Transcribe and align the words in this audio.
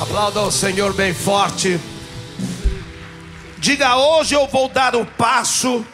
Aplauda 0.00 0.42
o 0.42 0.52
Senhor 0.52 0.94
bem 0.94 1.12
forte. 1.12 1.76
Diga 3.58 3.96
hoje 3.96 4.32
eu 4.32 4.46
vou 4.46 4.68
dar 4.68 4.94
o 4.94 5.04
passo 5.04 5.84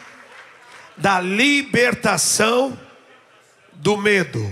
da 0.95 1.19
libertação 1.19 2.79
do 3.73 3.97
medo. 3.97 4.47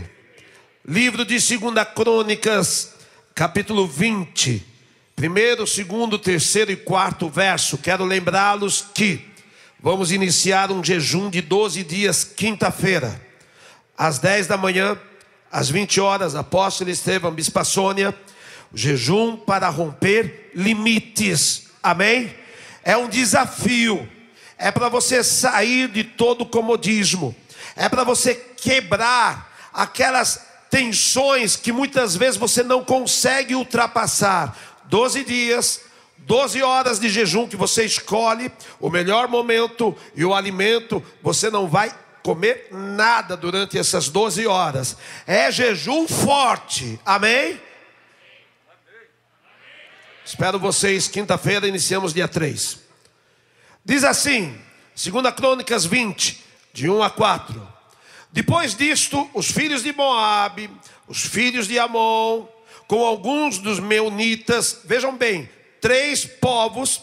Livro 0.84 1.24
de 1.24 1.36
2 1.36 1.88
Crônicas, 1.94 2.96
capítulo 3.36 3.88
20, 3.88 4.66
primeiro, 5.16 5.68
segundo, 5.68 6.18
terceiro 6.18 6.72
e 6.72 6.76
quarto 6.76 7.30
verso. 7.30 7.78
Quero 7.78 8.06
lembrá-los 8.06 8.84
que 8.92 9.24
vamos 9.80 10.12
iniciar 10.12 10.72
um 10.72 10.84
jejum 10.84 11.30
de 11.30 11.42
12 11.42 11.84
dias, 11.84 12.24
quinta-feira, 12.24 13.22
às 13.96 14.18
10 14.18 14.48
da 14.48 14.58
manhã, 14.58 14.98
às 15.52 15.70
20 15.70 16.02
horas, 16.02 16.34
apóstolo 16.34 16.90
Estevão, 16.90 17.32
Bispa 17.32 17.64
Sônia, 17.64 18.16
jejum 18.74 19.38
para 19.38 19.70
romper 19.70 20.52
limites. 20.56 21.68
Amém? 21.82 22.34
É 22.84 22.98
um 22.98 23.08
desafio. 23.08 24.10
É 24.58 24.72
para 24.72 24.90
você 24.90 25.24
sair 25.24 25.88
de 25.88 26.04
todo 26.04 26.46
comodismo. 26.46 27.36
É 27.76 27.90
para 27.90 28.04
você 28.04 28.36
quebrar 28.36 29.70
aquelas 29.74 30.48
tensões 30.70 31.56
que 31.56 31.72
muitas 31.72 32.16
vezes 32.16 32.38
você 32.38 32.64
não 32.64 32.84
consegue 32.84 33.56
ultrapassar. 33.56 34.58
Doze 34.86 35.24
dias, 35.24 35.82
12 36.20 36.62
horas 36.62 37.00
de 37.00 37.10
jejum 37.10 37.48
que 37.48 37.56
você 37.56 37.84
escolhe, 37.84 38.52
o 38.80 38.90
melhor 38.90 39.28
momento 39.28 39.96
e 40.16 40.24
o 40.24 40.34
alimento, 40.34 41.04
você 41.22 41.50
não 41.50 41.68
vai 41.68 41.94
comer 42.22 42.68
nada 42.72 43.36
durante 43.36 43.78
essas 43.78 44.08
12 44.08 44.48
horas. 44.48 44.96
É 45.28 45.52
jejum 45.52 46.08
forte. 46.08 47.00
Amém? 47.06 47.60
Espero 50.26 50.58
vocês 50.58 51.10
quinta-feira, 51.10 51.68
iniciamos 51.68 52.14
dia 52.14 52.30
3. 52.30 52.80
Diz 53.84 54.06
assim, 54.06 54.58
2 54.96 55.36
Crônicas 55.36 55.86
20, 55.86 56.42
de 56.72 56.90
1 56.90 57.04
a 57.04 57.10
4. 57.10 57.68
Depois 58.32 58.74
disto, 58.74 59.30
os 59.34 59.52
filhos 59.52 59.84
de 59.84 59.92
Moabe, 59.92 60.70
os 61.10 61.22
filhos 61.24 61.68
de 61.68 61.78
Amon, 61.78 62.46
com 62.88 63.04
alguns 63.06 63.58
dos 63.58 63.82
meunitas, 63.82 64.80
vejam 64.86 65.16
bem, 65.18 65.50
três 65.82 66.26
povos, 66.26 67.02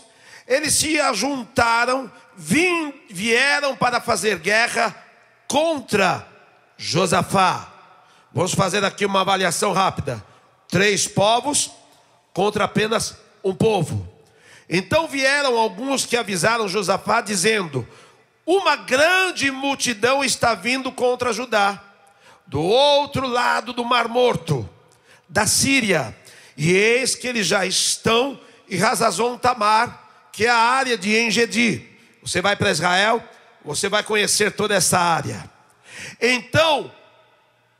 eles 0.48 0.72
se 0.74 0.98
ajuntaram, 0.98 2.10
vim, 2.34 2.94
vieram 3.10 3.76
para 3.76 4.00
fazer 4.00 4.38
guerra 4.38 4.96
contra 5.46 6.26
Josafá. 6.78 7.70
Vamos 8.32 8.54
fazer 8.54 8.82
aqui 8.82 9.04
uma 9.04 9.20
avaliação 9.20 9.74
rápida. 9.74 10.24
Três 10.68 11.06
povos 11.06 11.70
contra 12.32 12.64
apenas 12.64 13.16
um 13.42 13.54
povo. 13.54 14.08
Então 14.68 15.08
vieram 15.08 15.58
alguns 15.58 16.06
que 16.06 16.16
avisaram 16.16 16.68
Josafá, 16.68 17.20
dizendo: 17.20 17.86
Uma 18.46 18.76
grande 18.76 19.50
multidão 19.50 20.22
está 20.22 20.54
vindo 20.54 20.92
contra 20.92 21.32
Judá, 21.32 21.82
do 22.46 22.62
outro 22.62 23.26
lado 23.26 23.72
do 23.72 23.84
Mar 23.84 24.08
Morto, 24.08 24.68
da 25.28 25.46
Síria, 25.46 26.16
e 26.56 26.70
eis 26.70 27.14
que 27.14 27.26
eles 27.26 27.46
já 27.46 27.66
estão 27.66 28.38
em 28.68 28.76
Razazon 28.76 29.36
Tamar, 29.36 30.08
que 30.32 30.46
é 30.46 30.50
a 30.50 30.56
área 30.56 30.96
de 30.96 31.18
Engedi. 31.18 31.86
Você 32.22 32.40
vai 32.40 32.54
para 32.54 32.70
Israel, 32.70 33.22
você 33.64 33.88
vai 33.88 34.02
conhecer 34.02 34.52
toda 34.52 34.74
essa 34.74 34.98
área. 34.98 35.50
Então, 36.20 36.92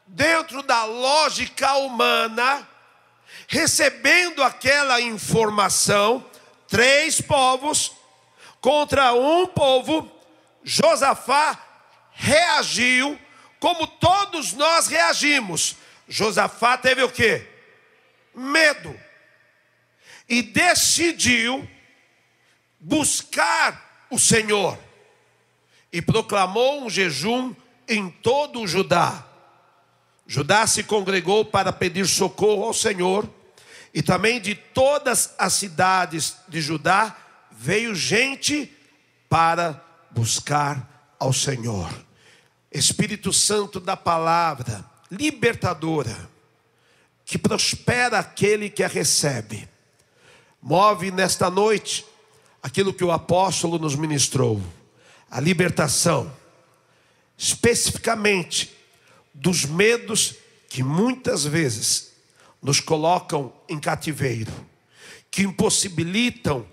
dentro 0.06 0.62
da 0.62 0.84
lógica 0.84 1.74
humana, 1.74 2.66
recebendo 3.52 4.44
aquela 4.44 5.00
informação, 5.00 6.24
três 6.68 7.20
povos 7.20 7.90
contra 8.60 9.12
um 9.12 9.44
povo, 9.44 10.08
Josafá 10.62 11.60
reagiu 12.12 13.18
como 13.58 13.88
todos 13.88 14.52
nós 14.52 14.86
reagimos. 14.86 15.74
Josafá 16.06 16.78
teve 16.78 17.02
o 17.02 17.10
que? 17.10 17.44
Medo. 18.32 18.96
E 20.28 20.42
decidiu 20.42 21.68
buscar 22.78 24.06
o 24.08 24.18
Senhor. 24.18 24.78
E 25.92 26.00
proclamou 26.00 26.84
um 26.84 26.88
jejum 26.88 27.52
em 27.88 28.08
todo 28.10 28.60
o 28.60 28.68
Judá. 28.68 29.26
Judá 30.24 30.68
se 30.68 30.84
congregou 30.84 31.44
para 31.44 31.72
pedir 31.72 32.06
socorro 32.06 32.62
ao 32.66 32.72
Senhor 32.72 33.28
e 33.92 34.02
também 34.02 34.40
de 34.40 34.54
todas 34.54 35.34
as 35.38 35.52
cidades 35.54 36.36
de 36.48 36.60
Judá 36.60 37.16
veio 37.50 37.94
gente 37.94 38.72
para 39.28 39.84
buscar 40.10 41.14
ao 41.18 41.32
Senhor. 41.32 41.92
Espírito 42.70 43.32
Santo 43.32 43.80
da 43.80 43.96
palavra, 43.96 44.84
libertadora, 45.10 46.30
que 47.24 47.36
prospera 47.36 48.18
aquele 48.18 48.70
que 48.70 48.82
a 48.82 48.88
recebe. 48.88 49.68
Move 50.62 51.10
nesta 51.10 51.50
noite 51.50 52.04
aquilo 52.62 52.94
que 52.94 53.04
o 53.04 53.10
apóstolo 53.10 53.78
nos 53.78 53.96
ministrou, 53.96 54.62
a 55.30 55.40
libertação, 55.40 56.32
especificamente 57.36 58.76
dos 59.32 59.64
medos 59.64 60.36
que 60.68 60.82
muitas 60.82 61.44
vezes 61.44 62.09
nos 62.62 62.80
colocam 62.80 63.52
em 63.68 63.78
cativeiro, 63.78 64.52
que 65.30 65.42
impossibilitam 65.42 66.66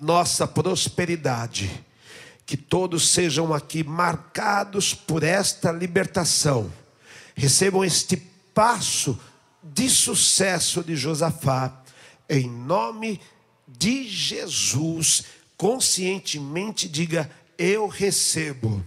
nossa 0.00 0.46
prosperidade. 0.46 1.84
Que 2.46 2.56
todos 2.58 3.08
sejam 3.08 3.54
aqui 3.54 3.82
marcados 3.82 4.92
por 4.92 5.22
esta 5.22 5.72
libertação, 5.72 6.70
recebam 7.34 7.82
este 7.82 8.18
passo 8.52 9.18
de 9.62 9.88
sucesso 9.88 10.84
de 10.84 10.94
Josafá, 10.94 11.82
em 12.28 12.46
nome 12.46 13.18
de 13.66 14.06
Jesus. 14.06 15.24
Conscientemente 15.56 16.86
diga: 16.86 17.30
Eu 17.56 17.86
recebo 17.86 18.84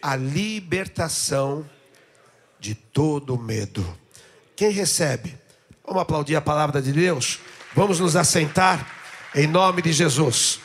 a 0.00 0.14
libertação 0.14 1.68
de 2.60 2.76
todo 2.76 3.36
medo. 3.36 3.84
Quem 4.54 4.70
recebe? 4.70 5.36
Vamos 5.88 6.02
aplaudir 6.02 6.36
a 6.36 6.40
palavra 6.42 6.82
de 6.82 6.92
Deus? 6.92 7.38
Vamos 7.74 7.98
nos 7.98 8.14
assentar 8.14 8.86
em 9.34 9.46
nome 9.46 9.80
de 9.80 9.90
Jesus. 9.90 10.60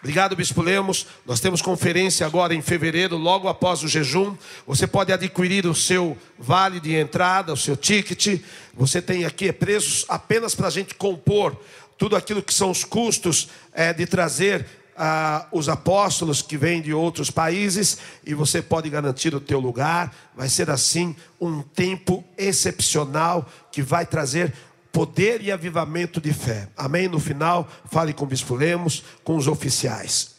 Obrigado, 0.00 0.34
Bispo 0.34 0.60
Lemos. 0.60 1.06
Nós 1.24 1.38
temos 1.38 1.62
conferência 1.62 2.26
agora 2.26 2.52
em 2.52 2.60
fevereiro, 2.60 3.16
logo 3.16 3.46
após 3.46 3.84
o 3.84 3.88
jejum. 3.88 4.36
Você 4.66 4.84
pode 4.84 5.12
adquirir 5.12 5.64
o 5.64 5.76
seu 5.76 6.18
vale 6.36 6.80
de 6.80 6.92
entrada, 6.92 7.52
o 7.52 7.56
seu 7.56 7.76
ticket. 7.76 8.42
Você 8.74 9.00
tem 9.00 9.24
aqui 9.24 9.52
preços 9.52 10.04
apenas 10.08 10.56
para 10.56 10.66
a 10.66 10.70
gente 10.70 10.96
compor 10.96 11.56
tudo 11.96 12.16
aquilo 12.16 12.42
que 12.42 12.52
são 12.52 12.72
os 12.72 12.82
custos 12.82 13.48
é, 13.72 13.92
de 13.92 14.06
trazer 14.06 14.66
ah, 14.96 15.46
os 15.50 15.68
apóstolos 15.68 16.42
que 16.42 16.56
vêm 16.56 16.82
de 16.82 16.92
outros 16.92 17.30
países 17.30 17.98
e 18.24 18.34
você 18.34 18.60
pode 18.60 18.90
garantir 18.90 19.34
o 19.34 19.40
teu 19.40 19.58
lugar. 19.58 20.14
Vai 20.34 20.48
ser 20.48 20.70
assim 20.70 21.16
um 21.40 21.62
tempo 21.62 22.24
excepcional 22.36 23.48
que 23.70 23.82
vai 23.82 24.06
trazer 24.06 24.52
poder 24.92 25.40
e 25.40 25.50
avivamento 25.50 26.20
de 26.20 26.32
fé. 26.32 26.68
Amém? 26.76 27.08
No 27.08 27.18
final, 27.18 27.68
fale 27.90 28.12
com 28.12 28.24
o 28.24 28.28
Bispo 28.28 28.54
Lemos, 28.54 29.02
com 29.24 29.36
os 29.36 29.48
oficiais. 29.48 30.34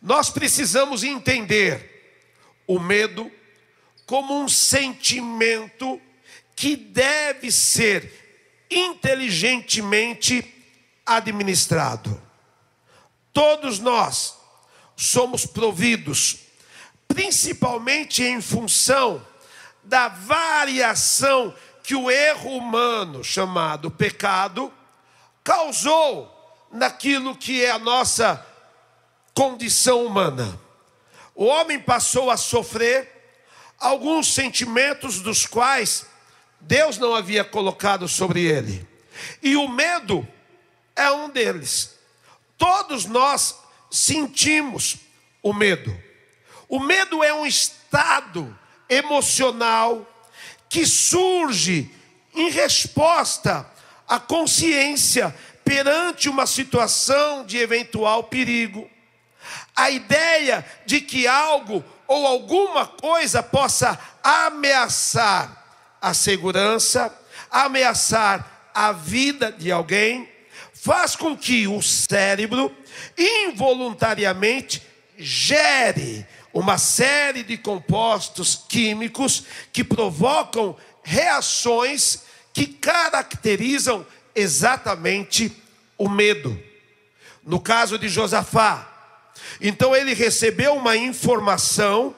Nós 0.00 0.30
precisamos 0.30 1.02
entender 1.02 2.14
o 2.66 2.78
medo 2.78 3.30
como 4.06 4.40
um 4.40 4.48
sentimento 4.48 6.00
que 6.54 6.76
deve 6.76 7.50
ser 7.50 8.66
inteligentemente 8.70 10.54
administrado. 11.04 12.27
Todos 13.38 13.78
nós 13.78 14.34
somos 14.96 15.46
providos, 15.46 16.38
principalmente 17.06 18.24
em 18.24 18.40
função 18.40 19.24
da 19.84 20.08
variação 20.08 21.54
que 21.84 21.94
o 21.94 22.10
erro 22.10 22.56
humano, 22.56 23.22
chamado 23.22 23.92
pecado, 23.92 24.74
causou 25.44 26.28
naquilo 26.72 27.36
que 27.36 27.64
é 27.64 27.70
a 27.70 27.78
nossa 27.78 28.44
condição 29.32 30.04
humana. 30.04 30.60
O 31.32 31.44
homem 31.44 31.78
passou 31.78 32.32
a 32.32 32.36
sofrer 32.36 33.38
alguns 33.78 34.34
sentimentos 34.34 35.20
dos 35.20 35.46
quais 35.46 36.04
Deus 36.60 36.98
não 36.98 37.14
havia 37.14 37.44
colocado 37.44 38.08
sobre 38.08 38.42
ele. 38.42 38.84
E 39.40 39.54
o 39.54 39.68
medo 39.68 40.26
é 40.96 41.08
um 41.12 41.30
deles. 41.30 41.97
Todos 42.58 43.06
nós 43.06 43.56
sentimos 43.90 44.96
o 45.42 45.54
medo. 45.54 45.96
O 46.68 46.80
medo 46.80 47.24
é 47.24 47.32
um 47.32 47.46
estado 47.46 48.58
emocional 48.88 50.06
que 50.68 50.84
surge 50.84 51.90
em 52.34 52.50
resposta 52.50 53.66
a 54.06 54.18
consciência 54.18 55.34
perante 55.64 56.28
uma 56.28 56.46
situação 56.46 57.44
de 57.46 57.58
eventual 57.58 58.24
perigo. 58.24 58.90
A 59.74 59.90
ideia 59.90 60.66
de 60.84 61.00
que 61.00 61.26
algo 61.26 61.84
ou 62.06 62.26
alguma 62.26 62.86
coisa 62.86 63.42
possa 63.42 63.98
ameaçar 64.22 65.64
a 66.00 66.14
segurança, 66.14 67.14
ameaçar 67.50 68.70
a 68.74 68.92
vida 68.92 69.52
de 69.52 69.70
alguém, 69.70 70.28
faz 70.80 71.16
com 71.16 71.36
que 71.36 71.66
o 71.66 71.82
cérebro 71.82 72.74
involuntariamente 73.16 74.82
gere 75.16 76.24
uma 76.52 76.78
série 76.78 77.42
de 77.42 77.58
compostos 77.58 78.64
químicos 78.68 79.44
que 79.72 79.82
provocam 79.82 80.76
reações 81.02 82.22
que 82.52 82.66
caracterizam 82.66 84.06
exatamente 84.34 85.52
o 85.96 86.08
medo. 86.08 86.60
No 87.44 87.58
caso 87.60 87.98
de 87.98 88.08
Josafá, 88.08 88.86
então 89.60 89.96
ele 89.96 90.14
recebeu 90.14 90.74
uma 90.74 90.96
informação 90.96 92.14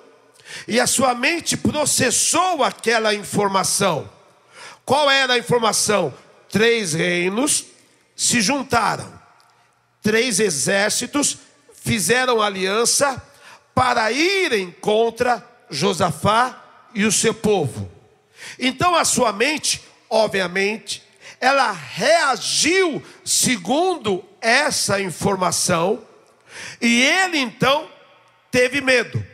e 0.68 0.78
a 0.78 0.86
sua 0.86 1.14
mente 1.14 1.56
processou 1.56 2.62
aquela 2.62 3.14
informação. 3.14 4.10
Qual 4.84 5.10
era 5.10 5.34
a 5.34 5.38
informação? 5.38 6.12
Três 6.50 6.92
reinos 6.92 7.69
se 8.20 8.42
juntaram, 8.42 9.10
três 10.02 10.40
exércitos 10.40 11.38
fizeram 11.72 12.42
aliança 12.42 13.16
para 13.74 14.12
irem 14.12 14.70
contra 14.72 15.42
Josafá 15.70 16.62
e 16.94 17.06
o 17.06 17.10
seu 17.10 17.32
povo. 17.32 17.90
Então 18.58 18.94
a 18.94 19.06
sua 19.06 19.32
mente, 19.32 19.82
obviamente, 20.10 21.02
ela 21.40 21.72
reagiu 21.72 23.02
segundo 23.24 24.22
essa 24.38 25.00
informação, 25.00 26.06
e 26.78 27.00
ele 27.00 27.38
então 27.38 27.90
teve 28.50 28.82
medo. 28.82 29.26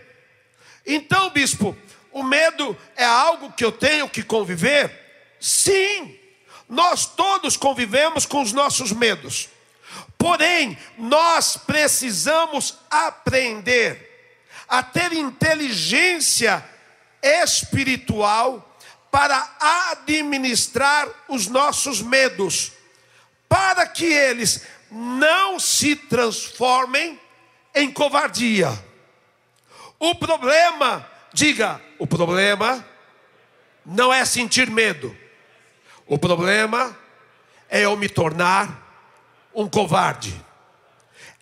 Então, 0.86 1.30
bispo, 1.30 1.76
o 2.12 2.22
medo 2.22 2.76
é 2.96 3.04
algo 3.04 3.50
que 3.50 3.64
eu 3.64 3.72
tenho 3.72 4.08
que 4.08 4.22
conviver? 4.22 5.36
Sim, 5.40 6.16
nós 6.68 7.06
todos 7.06 7.56
convivemos 7.56 8.26
com 8.26 8.42
os 8.42 8.52
nossos 8.52 8.92
medos. 8.92 9.48
Porém, 10.18 10.76
nós 10.98 11.56
precisamos 11.56 12.78
aprender 12.90 14.06
a 14.68 14.82
ter 14.82 15.12
inteligência 15.12 16.64
espiritual 17.22 18.76
para 19.10 19.48
administrar 19.92 21.08
os 21.28 21.46
nossos 21.46 22.02
medos, 22.02 22.72
para 23.48 23.86
que 23.86 24.04
eles 24.04 24.62
não 24.90 25.58
se 25.58 25.94
transformem 25.96 27.19
em 27.74 27.90
covardia. 27.92 28.69
O 29.98 30.14
problema, 30.14 31.08
diga, 31.32 31.80
o 31.98 32.06
problema 32.06 32.86
não 33.84 34.12
é 34.12 34.24
sentir 34.24 34.69
medo. 34.70 35.16
O 36.06 36.17
problema 36.17 36.97
é 37.69 37.85
eu 37.85 37.97
me 37.97 38.08
tornar 38.08 38.87
um 39.55 39.69
covarde. 39.69 40.35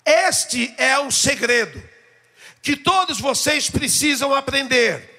Este 0.04 0.72
é 0.78 0.98
um 0.98 1.10
segredo 1.10 1.82
que 2.62 2.76
todos 2.76 3.20
vocês 3.20 3.68
precisam 3.68 4.34
aprender. 4.34 5.12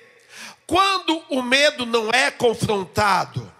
Quando 0.65 1.23
o 1.29 1.43
medo 1.43 1.85
não 1.85 2.09
é 2.09 2.31
confrontado, 2.31 3.51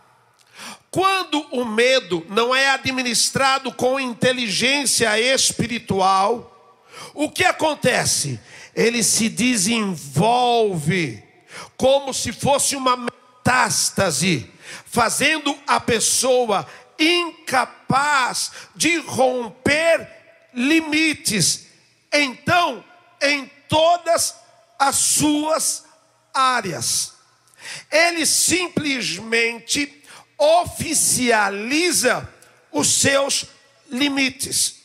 quando 0.90 1.46
o 1.52 1.64
medo 1.64 2.26
não 2.30 2.56
é 2.56 2.70
administrado 2.70 3.72
com 3.72 4.00
inteligência 4.00 5.20
espiritual, 5.20 6.52
o 7.14 7.30
que 7.30 7.44
acontece? 7.44 8.40
Ele 8.74 9.04
se 9.04 9.30
desenvolve 9.30 11.24
como 11.78 12.14
se 12.14 12.32
fosse 12.32 12.76
uma 12.76 12.96
metástase, 12.98 14.50
fazendo 14.96 15.60
a 15.68 15.78
pessoa 15.78 16.66
incapaz 16.98 18.52
de 18.74 18.96
romper 19.00 20.10
limites. 20.54 21.68
Então, 22.14 22.82
em 23.22 23.52
todas 23.68 24.34
as 24.80 24.96
suas 24.96 25.84
áreas, 26.34 27.12
ele 27.92 28.26
simplesmente 28.26 30.02
oficializa 30.38 32.30
os 32.72 32.88
seus 32.88 33.48
limites. 33.90 34.76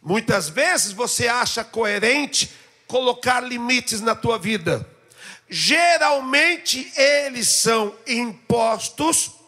Muitas 0.00 0.48
vezes 0.48 0.92
você 0.92 1.28
acha 1.28 1.62
coerente 1.62 2.50
colocar 2.86 3.40
limites 3.40 4.00
na 4.00 4.14
tua 4.14 4.38
vida. 4.38 4.88
Geralmente 5.50 6.90
eles 6.96 7.48
são 7.48 7.94
impostos 8.06 9.41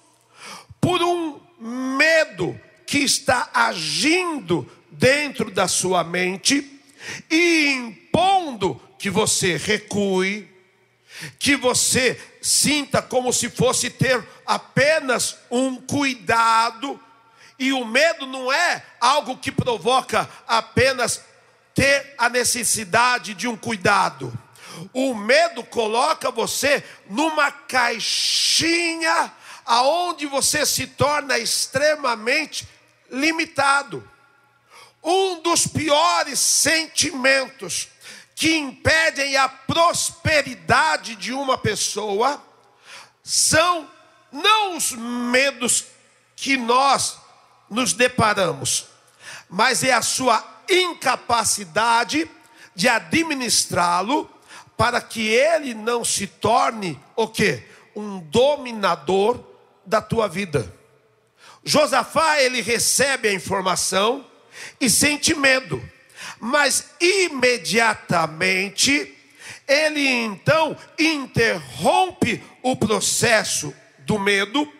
por 0.85 1.03
um 1.03 1.41
medo 1.59 2.61
que 2.87 2.99
está 2.99 3.49
agindo 3.55 4.71
dentro 4.91 5.51
da 5.51 5.67
sua 5.67 6.05
mente 6.05 6.79
e 7.31 7.71
impondo 7.71 8.79
que 8.99 9.09
você 9.09 9.57
recue, 9.57 10.47
que 11.39 11.57
você 11.57 12.21
sinta 12.43 13.01
como 13.01 13.33
se 13.33 13.49
fosse 13.49 13.89
ter 13.89 14.23
apenas 14.45 15.39
um 15.51 15.77
cuidado, 15.77 17.01
e 17.59 17.73
o 17.73 17.87
medo 17.87 18.27
não 18.27 18.53
é 18.53 18.85
algo 19.01 19.39
que 19.39 19.51
provoca 19.51 20.29
apenas 20.47 21.25
ter 21.75 22.15
a 22.19 22.29
necessidade 22.29 23.33
de 23.33 23.49
um 23.49 23.57
cuidado. 23.57 24.31
O 24.93 25.15
medo 25.15 25.65
coloca 25.65 26.31
você 26.31 26.85
numa 27.09 27.51
caixinha 27.51 29.33
aonde 29.65 30.27
você 30.27 30.67
se 30.67 30.87
torna 30.87 31.39
extremamente 31.39 32.69
limitado. 33.11 34.09
Um 35.03 35.41
dos 35.43 35.67
piores 35.67 36.39
sentimentos 36.39 37.89
que 38.35 38.57
impedem 38.57 39.37
a 39.37 39.49
prosperidade 39.49 41.15
de 41.15 41.33
uma 41.33 41.57
pessoa 41.57 42.43
são 43.23 43.89
não 44.33 44.77
os 44.77 44.93
medos 44.93 45.87
que 46.35 46.57
nós 46.57 47.19
nos 47.71 47.93
deparamos, 47.93 48.87
mas 49.49 49.85
é 49.85 49.93
a 49.93 50.03
sua 50.03 50.45
incapacidade 50.69 52.29
de 52.75 52.89
administrá-lo 52.89 54.31
para 54.77 55.01
que 55.01 55.29
ele 55.29 55.73
não 55.75 56.05
se 56.05 56.27
torne 56.27 57.01
o 57.15 57.29
que? 57.29 57.63
Um 57.95 58.19
dominador 58.19 59.54
da 59.87 60.01
tua 60.01 60.29
vida. 60.29 60.73
Josafá 61.65 62.41
ele 62.41 62.61
recebe 62.61 63.29
a 63.29 63.33
informação 63.33 64.27
e 64.81 64.91
sente 64.91 65.35
medo 65.35 65.83
mas 66.41 66.91
imediatamente 67.01 69.17
ele 69.67 70.07
então 70.07 70.77
interrompe 70.99 72.45
o 72.63 72.77
processo 72.77 73.75
do 74.01 74.19
medo 74.19 74.71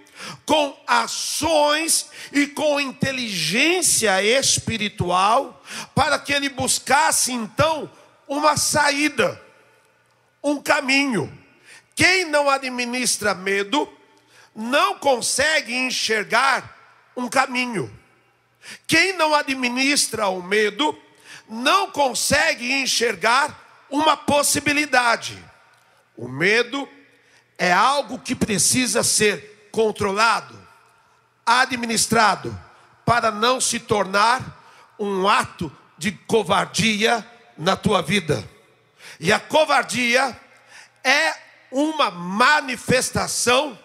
com 0.45 0.79
ações 0.87 2.11
e 2.33 2.47
com 2.47 2.79
inteligência 2.79 4.23
espiritual 4.23 5.63
para 5.95 6.19
que 6.19 6.35
ele 6.35 6.51
buscasse 6.51 7.33
então 7.33 7.91
uma 8.29 8.59
saída, 8.59 9.41
um 10.43 10.61
caminho. 10.61 11.33
Quem 11.95 12.27
não 12.27 12.51
administra 12.51 13.35
medo 13.35 13.91
não 14.55 14.99
consegue 14.99 15.75
enxergar 15.75 16.77
um 17.17 17.29
caminho. 17.29 17.93
Quem 18.87 19.13
não 19.17 19.35
administra 19.35 20.29
o 20.29 20.43
medo 20.43 20.97
não 21.49 21.91
consegue 21.91 22.73
enxergar 22.73 23.87
uma 23.91 24.17
possibilidade. 24.17 25.43
O 26.17 26.29
medo 26.29 26.89
é 27.59 27.73
algo 27.73 28.19
que 28.19 28.35
precisa 28.35 29.03
ser 29.03 29.69
controlado, 29.71 30.59
administrado, 31.45 32.59
para 33.05 33.31
não 33.31 33.61
se 33.61 33.79
tornar 33.79 34.41
um 34.99 35.29
ato 35.29 35.71
de 35.99 36.13
covardia 36.13 37.27
na 37.59 37.77
tua 37.77 38.01
vida. 38.01 38.49
E 39.21 39.33
a 39.33 39.39
covardia 39.39 40.39
é 41.03 41.35
uma 41.71 42.11
manifestação 42.11 43.79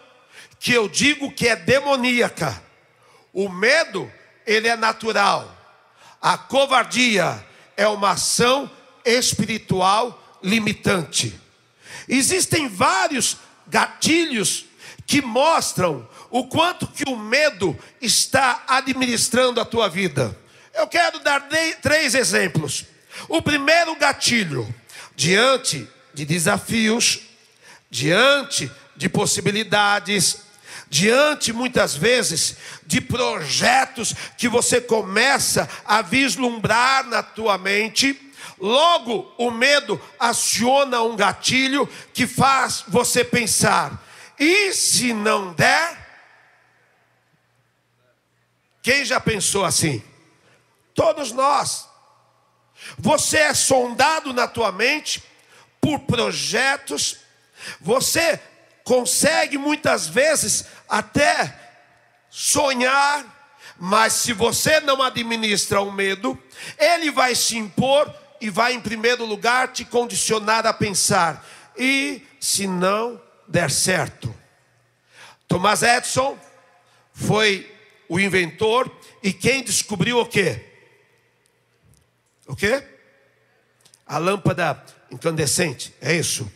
que 0.59 0.73
eu 0.73 0.89
digo 0.89 1.31
que 1.31 1.47
é 1.47 1.55
demoníaca. 1.55 2.61
O 3.31 3.47
medo, 3.47 4.11
ele 4.45 4.67
é 4.67 4.75
natural. 4.75 5.55
A 6.21 6.37
covardia 6.37 7.43
é 7.77 7.87
uma 7.87 8.11
ação 8.11 8.69
espiritual 9.05 10.39
limitante. 10.43 11.39
Existem 12.07 12.67
vários 12.67 13.37
gatilhos 13.67 14.65
que 15.05 15.21
mostram 15.21 16.07
o 16.29 16.47
quanto 16.47 16.87
que 16.87 17.09
o 17.09 17.15
medo 17.15 17.77
está 18.01 18.63
administrando 18.67 19.61
a 19.61 19.65
tua 19.65 19.87
vida. 19.87 20.37
Eu 20.73 20.87
quero 20.87 21.19
dar 21.19 21.47
três 21.81 22.13
exemplos. 22.13 22.85
O 23.27 23.41
primeiro 23.41 23.95
gatilho, 23.95 24.71
diante 25.15 25.87
de 26.13 26.25
desafios, 26.25 27.21
diante 27.89 28.71
de 28.95 29.09
possibilidades, 29.09 30.48
diante 30.89 31.53
muitas 31.53 31.95
vezes 31.95 32.57
de 32.85 32.99
projetos 32.99 34.13
que 34.37 34.47
você 34.47 34.81
começa 34.81 35.69
a 35.85 36.01
vislumbrar 36.01 37.05
na 37.05 37.21
tua 37.21 37.57
mente, 37.57 38.19
logo 38.59 39.31
o 39.37 39.51
medo 39.51 40.01
aciona 40.19 41.01
um 41.01 41.15
gatilho 41.15 41.87
que 42.13 42.25
faz 42.25 42.83
você 42.87 43.23
pensar: 43.23 44.03
e 44.37 44.73
se 44.73 45.13
não 45.13 45.53
der? 45.53 45.99
Quem 48.81 49.05
já 49.05 49.19
pensou 49.19 49.65
assim? 49.65 50.01
Todos 50.95 51.31
nós. 51.31 51.87
Você 52.97 53.37
é 53.37 53.53
sondado 53.53 54.33
na 54.33 54.47
tua 54.47 54.71
mente 54.71 55.21
por 55.81 55.99
projetos, 55.99 57.17
você 57.79 58.39
consegue 58.89 59.55
muitas 59.55 60.07
vezes 60.07 60.65
até 60.89 61.55
sonhar, 62.27 63.23
mas 63.77 64.13
se 64.13 64.33
você 64.33 64.79
não 64.79 65.03
administra 65.03 65.79
o 65.79 65.91
medo, 65.91 66.35
ele 66.75 67.11
vai 67.11 67.35
se 67.35 67.55
impor 67.55 68.11
e 68.41 68.49
vai, 68.49 68.73
em 68.73 68.81
primeiro 68.81 69.25
lugar, 69.25 69.67
te 69.67 69.85
condicionar 69.85 70.65
a 70.65 70.73
pensar: 70.73 71.47
e 71.77 72.25
se 72.39 72.65
não 72.65 73.21
der 73.47 73.69
certo? 73.69 74.35
Thomas 75.47 75.83
Edison 75.83 76.35
foi 77.13 77.71
o 78.09 78.19
inventor 78.19 78.91
e 79.21 79.31
quem 79.31 79.63
descobriu 79.63 80.19
o 80.19 80.25
quê? 80.25 80.65
O 82.47 82.55
quê? 82.55 82.83
A 84.07 84.17
lâmpada 84.17 84.83
incandescente, 85.11 85.93
é 86.01 86.15
isso. 86.15 86.51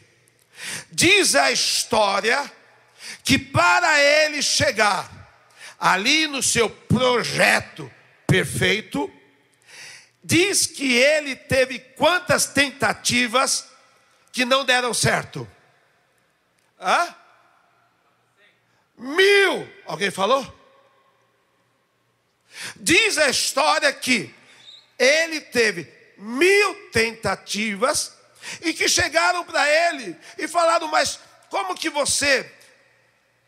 Diz 0.92 1.36
a 1.36 1.52
história 1.52 2.52
que 3.24 3.38
para 3.38 4.00
ele 4.00 4.42
chegar 4.42 5.12
ali 5.80 6.28
no 6.28 6.42
seu 6.42 6.70
projeto 6.70 7.92
perfeito, 8.26 9.12
diz 10.24 10.66
que 10.66 10.94
ele 10.94 11.36
teve 11.36 11.80
quantas 11.80 12.46
tentativas 12.46 13.68
que 14.32 14.46
não 14.46 14.64
deram 14.64 14.94
certo? 14.94 15.50
Hã? 16.80 17.16
Mil. 18.98 19.70
Alguém 19.86 20.12
falou? 20.12 20.62
Diz 22.76 23.18
a 23.18 23.30
história 23.30 23.92
que 23.92 24.34
ele 24.98 25.42
teve 25.42 25.92
mil 26.18 26.90
tentativas 26.92 28.13
e 28.62 28.74
que 28.74 28.88
chegaram 28.88 29.44
para 29.44 29.68
ele 29.70 30.16
e 30.38 30.48
falaram: 30.48 30.88
Mas 30.88 31.20
como 31.50 31.76
que 31.76 31.90
você 31.90 32.50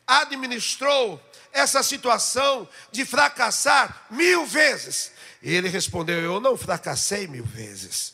administrou 0.05 1.21
essa 1.51 1.81
situação 1.81 2.67
de 2.91 3.05
fracassar 3.05 4.05
mil 4.09 4.45
vezes? 4.45 5.11
E 5.41 5.53
ele 5.53 5.69
respondeu: 5.69 6.19
Eu 6.21 6.39
não 6.39 6.57
fracassei 6.57 7.27
mil 7.27 7.45
vezes, 7.45 8.13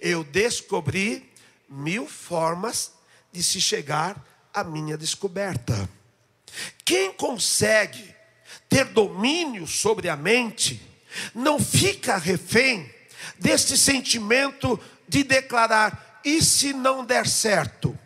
eu 0.00 0.24
descobri 0.24 1.32
mil 1.68 2.06
formas 2.06 2.92
de 3.32 3.42
se 3.42 3.60
chegar 3.60 4.16
à 4.52 4.64
minha 4.64 4.98
descoberta. 4.98 5.88
Quem 6.84 7.12
consegue 7.12 8.14
ter 8.68 8.86
domínio 8.86 9.66
sobre 9.66 10.08
a 10.08 10.16
mente, 10.16 10.80
não 11.34 11.58
fica 11.58 12.16
refém 12.16 12.92
deste 13.38 13.76
sentimento 13.76 14.78
de 15.08 15.22
declarar: 15.24 16.09
e 16.24 16.42
se 16.42 16.72
não 16.72 17.04
der 17.04 17.26
certo? 17.26 17.98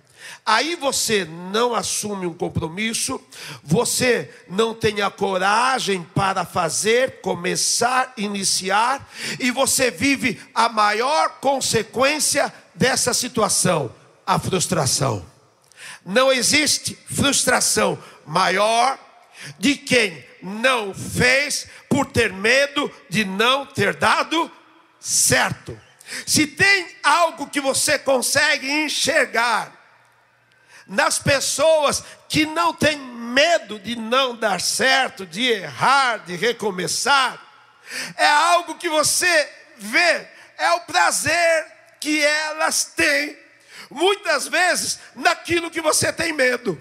Aí 0.46 0.76
você 0.76 1.24
não 1.24 1.74
assume 1.74 2.26
um 2.26 2.34
compromisso, 2.34 3.18
você 3.62 4.30
não 4.48 4.74
tem 4.74 5.00
a 5.00 5.10
coragem 5.10 6.02
para 6.14 6.44
fazer, 6.44 7.22
começar, 7.22 8.12
iniciar, 8.18 9.08
e 9.40 9.50
você 9.50 9.90
vive 9.90 10.38
a 10.54 10.68
maior 10.68 11.38
consequência 11.40 12.52
dessa 12.74 13.14
situação: 13.14 13.94
a 14.26 14.38
frustração. 14.38 15.24
Não 16.04 16.30
existe 16.30 16.94
frustração 17.06 17.98
maior 18.26 18.98
de 19.58 19.76
quem 19.76 20.24
não 20.42 20.92
fez 20.92 21.66
por 21.88 22.04
ter 22.06 22.32
medo 22.32 22.90
de 23.08 23.24
não 23.24 23.64
ter 23.64 23.94
dado 23.94 24.50
certo. 25.00 25.78
Se 26.26 26.46
tem 26.46 26.96
algo 27.02 27.48
que 27.48 27.60
você 27.60 27.98
consegue 27.98 28.70
enxergar 28.70 29.72
nas 30.86 31.18
pessoas 31.18 32.04
que 32.28 32.44
não 32.44 32.74
têm 32.74 32.98
medo 32.98 33.78
de 33.78 33.96
não 33.96 34.36
dar 34.36 34.60
certo, 34.60 35.26
de 35.26 35.42
errar, 35.42 36.18
de 36.18 36.36
recomeçar, 36.36 37.40
é 38.16 38.26
algo 38.26 38.76
que 38.76 38.88
você 38.88 39.50
vê, 39.76 40.26
é 40.58 40.70
o 40.72 40.80
prazer 40.80 41.66
que 42.00 42.22
elas 42.22 42.84
têm, 42.84 43.36
muitas 43.90 44.46
vezes 44.46 44.98
naquilo 45.14 45.70
que 45.70 45.80
você 45.80 46.12
tem 46.12 46.32
medo. 46.32 46.80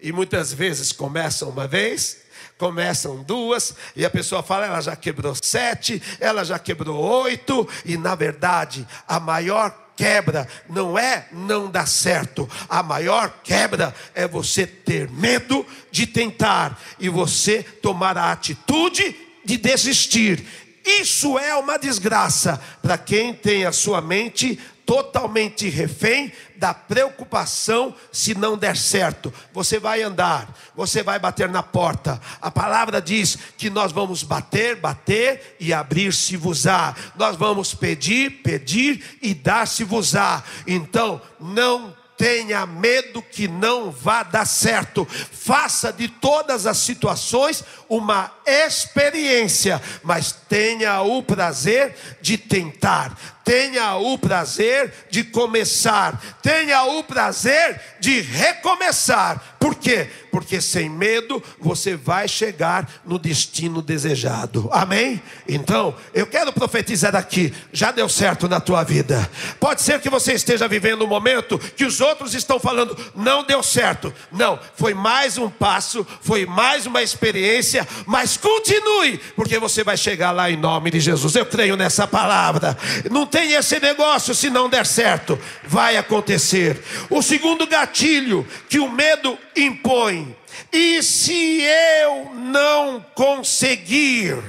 E 0.00 0.12
muitas 0.12 0.52
vezes 0.52 0.92
começam 0.92 1.48
uma 1.48 1.66
vez, 1.66 2.25
começam 2.58 3.22
duas, 3.22 3.74
e 3.94 4.04
a 4.04 4.10
pessoa 4.10 4.42
fala, 4.42 4.66
ela 4.66 4.80
já 4.80 4.96
quebrou 4.96 5.34
sete, 5.42 6.02
ela 6.18 6.44
já 6.44 6.58
quebrou 6.58 6.96
oito, 6.96 7.68
e 7.84 7.96
na 7.96 8.14
verdade, 8.14 8.86
a 9.06 9.20
maior 9.20 9.86
quebra 9.96 10.46
não 10.68 10.98
é 10.98 11.26
não 11.32 11.70
dar 11.70 11.86
certo, 11.86 12.48
a 12.68 12.82
maior 12.82 13.40
quebra 13.42 13.94
é 14.14 14.28
você 14.28 14.66
ter 14.66 15.10
medo 15.10 15.66
de 15.90 16.06
tentar 16.06 16.78
e 16.98 17.08
você 17.08 17.62
tomar 17.62 18.16
a 18.18 18.30
atitude 18.32 19.16
de 19.44 19.56
desistir. 19.56 20.44
Isso 20.84 21.36
é 21.38 21.54
uma 21.56 21.78
desgraça 21.78 22.62
para 22.80 22.96
quem 22.96 23.34
tem 23.34 23.64
a 23.64 23.72
sua 23.72 24.00
mente 24.00 24.60
totalmente 24.86 25.68
refém 25.68 26.32
da 26.56 26.72
preocupação 26.72 27.92
se 28.12 28.34
não 28.34 28.56
der 28.56 28.76
certo. 28.76 29.34
Você 29.52 29.80
vai 29.80 30.02
andar, 30.02 30.48
você 30.74 31.02
vai 31.02 31.18
bater 31.18 31.48
na 31.48 31.62
porta. 31.62 32.20
A 32.40 32.50
palavra 32.50 33.02
diz 33.02 33.36
que 33.58 33.68
nós 33.68 33.90
vamos 33.90 34.22
bater, 34.22 34.76
bater 34.76 35.56
e 35.58 35.74
abrir-se-vos-á. 35.74 36.94
Nós 37.16 37.36
vamos 37.36 37.74
pedir, 37.74 38.42
pedir 38.42 39.18
e 39.20 39.34
dar-se-vos-á. 39.34 40.42
Então, 40.66 41.20
não 41.40 41.92
tenha 42.16 42.64
medo 42.64 43.20
que 43.20 43.46
não 43.46 43.90
vá 43.90 44.22
dar 44.22 44.46
certo. 44.46 45.06
Faça 45.06 45.92
de 45.92 46.08
todas 46.08 46.66
as 46.66 46.78
situações 46.78 47.62
uma 47.88 48.32
experiência, 48.46 49.80
mas 50.02 50.32
tenha 50.32 51.02
o 51.02 51.22
prazer 51.22 51.94
de 52.20 52.38
tentar, 52.38 53.35
tenha 53.46 53.96
o 53.96 54.18
prazer 54.18 54.92
de 55.08 55.24
começar, 55.24 56.20
tenha 56.42 56.82
o 56.82 57.02
prazer 57.02 57.80
de 57.98 58.20
recomeçar. 58.20 59.56
Por 59.58 59.74
quê? 59.74 60.08
Porque 60.30 60.60
sem 60.60 60.90
medo 60.90 61.42
você 61.58 61.96
vai 61.96 62.28
chegar 62.28 62.88
no 63.06 63.18
destino 63.18 63.80
desejado. 63.80 64.68
Amém? 64.70 65.22
Então, 65.48 65.94
eu 66.12 66.26
quero 66.26 66.52
profetizar 66.52 67.16
aqui, 67.16 67.54
já 67.72 67.90
deu 67.90 68.08
certo 68.08 68.48
na 68.48 68.60
tua 68.60 68.84
vida. 68.84 69.28
Pode 69.58 69.80
ser 69.80 70.00
que 70.00 70.10
você 70.10 70.34
esteja 70.34 70.68
vivendo 70.68 71.04
um 71.04 71.08
momento 71.08 71.58
que 71.58 71.84
os 71.84 72.00
outros 72.00 72.34
estão 72.34 72.60
falando, 72.60 72.96
não 73.14 73.44
deu 73.44 73.62
certo. 73.62 74.12
Não, 74.30 74.58
foi 74.74 74.92
mais 74.92 75.38
um 75.38 75.48
passo, 75.48 76.06
foi 76.20 76.44
mais 76.44 76.84
uma 76.84 77.02
experiência 77.02 77.86
mas 78.06 78.36
continue, 78.36 79.18
porque 79.34 79.58
você 79.58 79.82
vai 79.82 79.96
chegar 79.96 80.30
lá 80.30 80.50
em 80.50 80.56
nome 80.56 80.90
de 80.90 81.00
Jesus. 81.00 81.34
Eu 81.34 81.46
creio 81.46 81.76
nessa 81.76 82.06
palavra. 82.06 82.76
Não 83.10 83.26
tem 83.36 83.52
esse 83.52 83.78
negócio 83.78 84.34
se 84.34 84.48
não 84.48 84.66
der 84.66 84.86
certo, 84.86 85.38
vai 85.62 85.98
acontecer. 85.98 86.82
O 87.10 87.20
segundo 87.20 87.66
gatilho 87.66 88.48
que 88.66 88.78
o 88.78 88.88
medo 88.88 89.38
impõe. 89.54 90.34
E 90.72 91.02
se 91.02 91.60
eu 91.60 92.30
não 92.32 93.04
conseguir? 93.14 94.42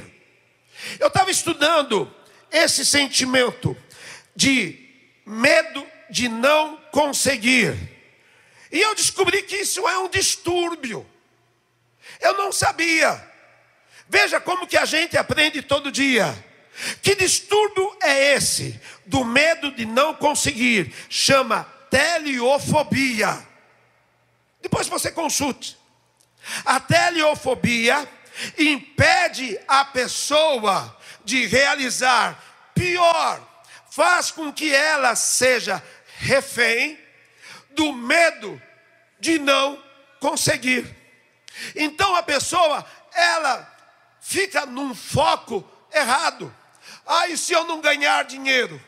Eu 1.02 1.08
estava 1.08 1.30
estudando 1.30 2.10
esse 2.50 2.86
sentimento 2.86 3.76
de 4.34 4.80
medo 5.26 5.86
de 6.10 6.30
não 6.30 6.78
conseguir. 6.90 7.76
E 8.72 8.80
eu 8.80 8.96
descobri 8.96 9.44
que 9.44 9.58
isso 9.58 9.86
é 9.86 9.98
um 9.98 10.08
distúrbio. 10.08 11.06
Eu 12.22 12.38
não 12.38 12.54
sabia. 12.54 13.22
Veja 14.08 14.40
como 14.40 14.66
que 14.66 14.78
a 14.78 14.86
gente 14.86 15.18
aprende 15.18 15.62
todo 15.62 15.92
dia. 15.92 16.34
Que 17.02 17.16
distúrbio 17.16 17.98
é 18.02 18.36
esse? 18.36 18.80
Do 19.06 19.24
medo 19.24 19.72
de 19.72 19.86
não 19.86 20.14
conseguir. 20.14 20.94
Chama 21.10 21.64
teleofobia. 21.90 23.46
Depois 24.62 24.88
você 24.88 25.12
consulte. 25.12 25.78
A 26.66 26.80
teleofobia 26.80 28.08
impede 28.58 29.60
a 29.68 29.84
pessoa 29.86 30.96
de 31.26 31.46
realizar, 31.46 32.42
pior, 32.74 33.42
faz 33.90 34.32
com 34.32 34.54
que 34.54 34.74
ela 34.74 35.16
seja 35.16 35.84
refém 36.20 36.98
do 37.72 37.92
medo 37.92 38.62
de 39.20 39.40
não 39.40 39.82
conseguir. 40.20 40.96
Então 41.76 42.16
a 42.16 42.24
pessoa, 42.24 42.86
ela 43.14 43.76
fica 44.22 44.66
num 44.66 44.94
foco 44.94 45.68
errado. 45.92 46.54
Ai, 47.08 47.38
se 47.38 47.54
eu 47.54 47.64
não 47.64 47.80
ganhar 47.80 48.26
dinheiro? 48.26 48.80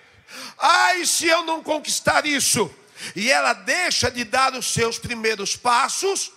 Ai, 0.57 1.05
se 1.05 1.25
eu 1.25 1.43
não 1.43 1.63
conquistar 1.63 2.25
isso? 2.25 2.69
E 3.15 3.31
ela 3.31 3.53
deixa 3.53 4.11
de 4.11 4.23
dar 4.25 4.53
os 4.53 4.73
seus 4.73 4.99
primeiros 4.99 5.55
passos 5.55 6.31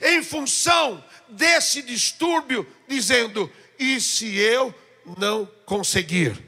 em 0.00 0.22
função 0.22 1.04
desse 1.28 1.82
distúrbio, 1.82 2.66
dizendo: 2.88 3.52
e 3.78 4.00
se 4.00 4.34
eu 4.36 4.74
não 5.18 5.46
conseguir? 5.66 6.42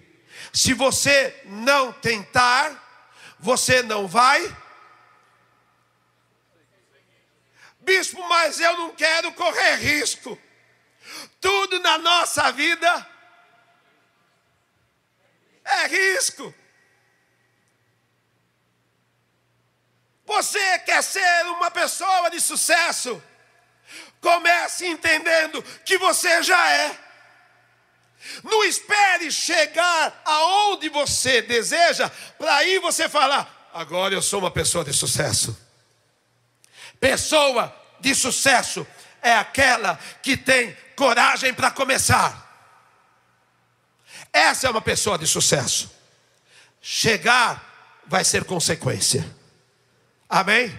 Se 0.53 0.73
você 0.73 1.39
não 1.45 1.93
tentar, 1.93 3.37
você 3.39 3.83
não 3.83 4.09
vai. 4.09 4.57
Bispo, 7.81 8.27
mas 8.29 8.59
eu 8.59 8.77
não 8.77 8.91
quero 8.95 9.33
correr 9.33 9.77
risco. 9.77 10.39
Tudo 11.41 11.79
na 11.81 11.99
nossa 11.99 12.51
vida 12.53 13.18
é 15.69 15.87
risco. 15.87 16.55
Você 20.27 20.79
quer 20.81 21.03
ser 21.03 21.47
uma 21.47 21.71
pessoa 21.71 22.31
de 22.31 22.41
sucesso? 22.41 23.23
Comece 24.21 24.87
entendendo 24.87 25.63
que 25.85 25.97
você 25.97 26.43
já 26.43 26.71
é. 26.71 26.99
Não 28.43 28.65
espere 28.65 29.31
chegar 29.31 30.21
aonde 30.25 30.89
você 30.89 31.41
deseja, 31.41 32.11
para 32.37 32.57
aí 32.57 32.79
você 32.79 33.09
falar: 33.09 33.71
agora 33.73 34.13
eu 34.15 34.21
sou 34.21 34.41
uma 34.41 34.51
pessoa 34.51 34.85
de 34.85 34.93
sucesso. 34.93 35.57
Pessoa 37.01 37.75
de 38.01 38.15
sucesso 38.15 38.87
é 39.23 39.33
aquela 39.33 39.99
que 40.23 40.37
tem 40.37 40.77
coragem 40.97 41.55
para 41.55 41.71
começar. 41.71 42.48
Essa 44.33 44.67
é 44.67 44.71
uma 44.71 44.81
pessoa 44.81 45.19
de 45.19 45.27
sucesso. 45.27 45.91
Chegar 46.81 48.03
vai 48.07 48.25
ser 48.25 48.45
consequência. 48.45 49.25
Amém? 50.29 50.73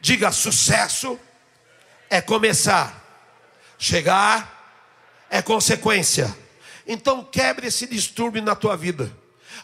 Diga: 0.00 0.32
sucesso 0.32 1.18
é 2.10 2.20
começar, 2.20 3.02
chegar 3.78 5.26
é 5.30 5.40
consequência. 5.40 6.36
Então 6.86 7.24
quebre 7.24 7.68
esse 7.68 7.86
distúrbio 7.86 8.42
na 8.42 8.54
tua 8.54 8.76
vida. 8.76 9.16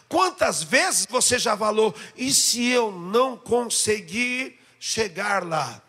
Quantas 0.07 0.63
vezes 0.63 1.05
você 1.07 1.37
já 1.37 1.55
falou, 1.55 1.95
e 2.17 2.33
se 2.33 2.65
eu 2.67 2.91
não 2.91 3.37
conseguir 3.37 4.59
chegar 4.79 5.45
lá? 5.45 5.81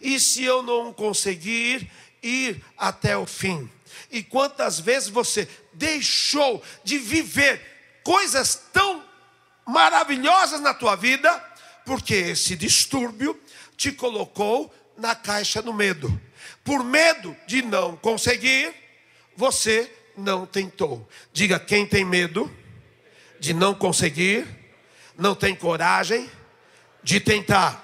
E 0.00 0.18
se 0.18 0.42
eu 0.42 0.62
não 0.62 0.92
conseguir 0.92 1.90
ir 2.22 2.64
até 2.78 3.16
o 3.16 3.26
fim? 3.26 3.70
E 4.10 4.22
quantas 4.22 4.80
vezes 4.80 5.08
você 5.08 5.48
deixou 5.76 6.62
de 6.82 6.98
viver 6.98 8.00
coisas 8.02 8.68
tão 8.72 9.04
maravilhosas 9.66 10.60
na 10.60 10.72
tua 10.72 10.96
vida, 10.96 11.32
porque 11.84 12.14
esse 12.14 12.56
distúrbio 12.56 13.38
te 13.76 13.92
colocou 13.92 14.72
na 14.96 15.14
caixa 15.14 15.60
do 15.60 15.72
medo. 15.72 16.20
Por 16.64 16.82
medo 16.82 17.36
de 17.46 17.62
não 17.62 17.96
conseguir, 17.96 18.74
você 19.36 19.90
não 20.16 20.46
tentou. 20.46 21.06
Diga: 21.32 21.60
quem 21.60 21.86
tem 21.86 22.04
medo 22.04 22.50
de 23.38 23.52
não 23.52 23.74
conseguir, 23.74 24.46
não 25.16 25.34
tem 25.34 25.54
coragem 25.54 26.30
de 27.02 27.20
tentar. 27.20 27.82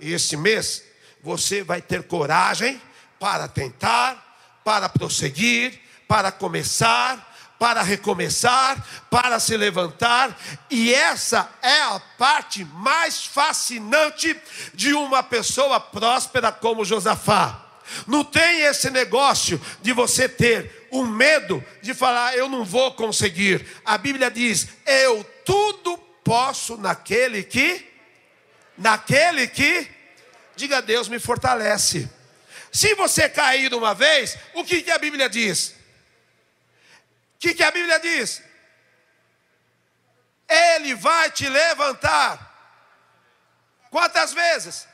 E 0.00 0.12
esse 0.12 0.36
mês 0.36 0.84
você 1.22 1.62
vai 1.62 1.82
ter 1.82 2.04
coragem 2.04 2.80
para 3.18 3.48
tentar, 3.48 4.60
para 4.64 4.88
prosseguir, 4.88 5.80
para 6.08 6.30
começar, 6.30 7.34
para 7.58 7.82
recomeçar, 7.82 8.84
para 9.10 9.40
se 9.40 9.56
levantar, 9.56 10.36
e 10.70 10.92
essa 10.92 11.50
é 11.62 11.82
a 11.82 12.00
parte 12.18 12.64
mais 12.64 13.24
fascinante 13.24 14.38
de 14.74 14.92
uma 14.92 15.22
pessoa 15.22 15.80
próspera 15.80 16.52
como 16.52 16.84
Josafá. 16.84 17.62
Não 18.06 18.24
tem 18.24 18.62
esse 18.62 18.90
negócio 18.90 19.60
de 19.80 19.92
você 19.92 20.28
ter 20.28 20.88
um 20.90 21.06
medo 21.06 21.64
de 21.80 21.94
falar, 21.94 22.36
eu 22.36 22.48
não 22.48 22.64
vou 22.64 22.92
conseguir. 22.94 23.66
A 23.84 23.96
Bíblia 23.96 24.30
diz: 24.30 24.68
eu 24.84 25.24
tudo 25.44 25.96
posso 26.24 26.76
naquele 26.76 27.44
que, 27.44 27.86
naquele 28.76 29.46
que, 29.46 29.88
diga 30.56 30.82
Deus 30.82 31.08
me 31.08 31.18
fortalece. 31.18 32.10
Se 32.72 32.94
você 32.94 33.28
cair 33.28 33.72
uma 33.72 33.94
vez, 33.94 34.36
o 34.52 34.64
que 34.64 34.90
a 34.90 34.98
Bíblia 34.98 35.28
diz? 35.30 35.74
Que, 37.46 37.54
que 37.54 37.62
a 37.62 37.70
Bíblia 37.70 38.00
diz? 38.00 38.42
Ele 40.48 40.96
vai 40.96 41.30
te 41.30 41.48
levantar. 41.48 42.42
Quantas 43.88 44.32
vezes? 44.32 44.84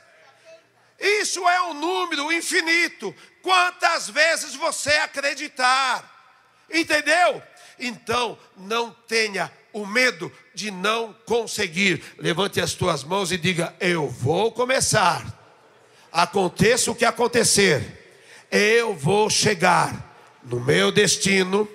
Isso 0.99 1.49
é 1.49 1.63
um 1.63 1.73
número 1.73 2.31
infinito. 2.31 3.15
Quantas 3.41 4.07
vezes 4.07 4.53
você 4.53 4.91
acreditar. 4.97 6.07
Entendeu? 6.71 7.41
Então, 7.79 8.37
não 8.55 8.91
tenha 9.07 9.51
o 9.71 9.83
medo 9.83 10.31
de 10.53 10.69
não 10.69 11.11
conseguir. 11.25 12.03
Levante 12.19 12.61
as 12.61 12.75
tuas 12.75 13.03
mãos 13.03 13.31
e 13.31 13.37
diga: 13.39 13.75
Eu 13.79 14.07
vou 14.07 14.51
começar. 14.51 15.25
Aconteça 16.11 16.91
o 16.91 16.95
que 16.95 17.03
acontecer, 17.03 18.45
eu 18.51 18.93
vou 18.93 19.27
chegar 19.27 20.15
no 20.43 20.59
meu 20.59 20.91
destino 20.91 21.67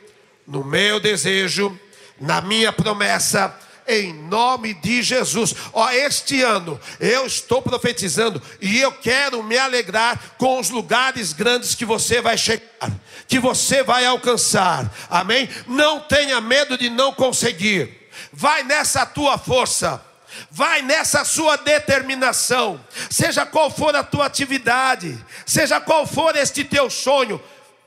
no 0.48 0.64
meu 0.64 0.98
desejo, 0.98 1.78
na 2.18 2.40
minha 2.40 2.72
promessa, 2.72 3.54
em 3.86 4.12
nome 4.12 4.74
de 4.74 5.02
Jesus. 5.02 5.54
Ó, 5.72 5.88
este 5.90 6.42
ano 6.42 6.80
eu 6.98 7.26
estou 7.26 7.60
profetizando 7.60 8.42
e 8.60 8.80
eu 8.80 8.90
quero 8.90 9.42
me 9.42 9.58
alegrar 9.58 10.18
com 10.38 10.58
os 10.58 10.70
lugares 10.70 11.34
grandes 11.34 11.74
que 11.74 11.84
você 11.84 12.20
vai 12.20 12.36
chegar, 12.38 12.90
que 13.26 13.38
você 13.38 13.82
vai 13.82 14.06
alcançar. 14.06 14.90
Amém? 15.10 15.48
Não 15.66 16.00
tenha 16.00 16.40
medo 16.40 16.78
de 16.78 16.88
não 16.88 17.12
conseguir. 17.12 18.08
Vai 18.32 18.64
nessa 18.64 19.04
tua 19.04 19.36
força. 19.36 20.02
Vai 20.50 20.82
nessa 20.82 21.24
sua 21.24 21.56
determinação, 21.56 22.78
seja 23.10 23.44
qual 23.44 23.70
for 23.70 23.96
a 23.96 24.04
tua 24.04 24.26
atividade, 24.26 25.18
seja 25.44 25.80
qual 25.80 26.06
for 26.06 26.36
este 26.36 26.62
teu 26.62 26.88
sonho, 26.88 27.42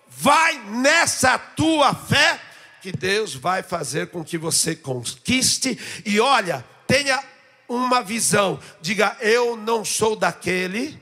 vai 0.09 0.59
nessa 0.67 1.37
tua 1.37 1.93
fé 1.93 2.39
que 2.81 2.91
Deus 2.91 3.35
vai 3.35 3.61
fazer 3.61 4.07
com 4.07 4.23
que 4.23 4.37
você 4.37 4.75
conquiste. 4.75 5.77
E 6.05 6.19
olha, 6.19 6.65
tenha 6.87 7.23
uma 7.69 8.01
visão. 8.01 8.59
Diga: 8.81 9.15
Eu 9.21 9.55
não 9.55 9.85
sou 9.85 10.15
daquele 10.15 10.99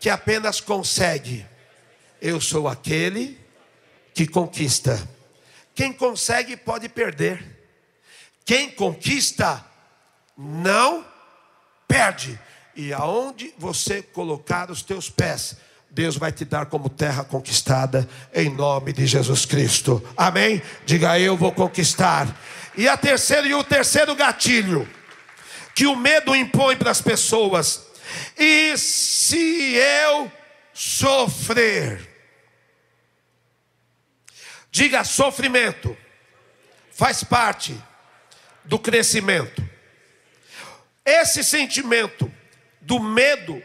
que 0.00 0.10
apenas 0.10 0.60
consegue, 0.60 1.46
eu 2.20 2.40
sou 2.40 2.66
aquele 2.66 3.38
que 4.12 4.26
conquista. 4.26 5.08
Quem 5.74 5.92
consegue 5.92 6.56
pode 6.56 6.88
perder, 6.88 7.64
quem 8.44 8.70
conquista 8.70 9.64
não 10.36 11.06
perde. 11.86 12.38
E 12.74 12.92
aonde 12.92 13.54
você 13.56 14.02
colocar 14.02 14.70
os 14.70 14.82
teus 14.82 15.08
pés, 15.08 15.56
Deus 15.92 16.16
vai 16.16 16.32
te 16.32 16.46
dar 16.46 16.66
como 16.66 16.88
terra 16.88 17.22
conquistada, 17.22 18.08
em 18.32 18.48
nome 18.48 18.94
de 18.94 19.06
Jesus 19.06 19.44
Cristo. 19.44 20.02
Amém? 20.16 20.62
Diga 20.86 21.20
eu 21.20 21.36
vou 21.36 21.52
conquistar. 21.52 22.34
E 22.74 22.88
a 22.88 22.96
terceira 22.96 23.46
e 23.46 23.52
o 23.54 23.62
terceiro 23.62 24.14
gatilho 24.14 24.88
que 25.74 25.84
o 25.86 25.94
medo 25.94 26.34
impõe 26.34 26.78
para 26.78 26.90
as 26.90 27.02
pessoas. 27.02 27.86
E 28.38 28.74
se 28.78 29.74
eu 29.74 30.32
sofrer? 30.72 32.08
Diga 34.70 35.04
sofrimento. 35.04 35.94
Faz 36.90 37.22
parte 37.22 37.78
do 38.64 38.78
crescimento. 38.78 39.62
Esse 41.04 41.44
sentimento 41.44 42.32
do 42.80 42.98
medo, 42.98 43.62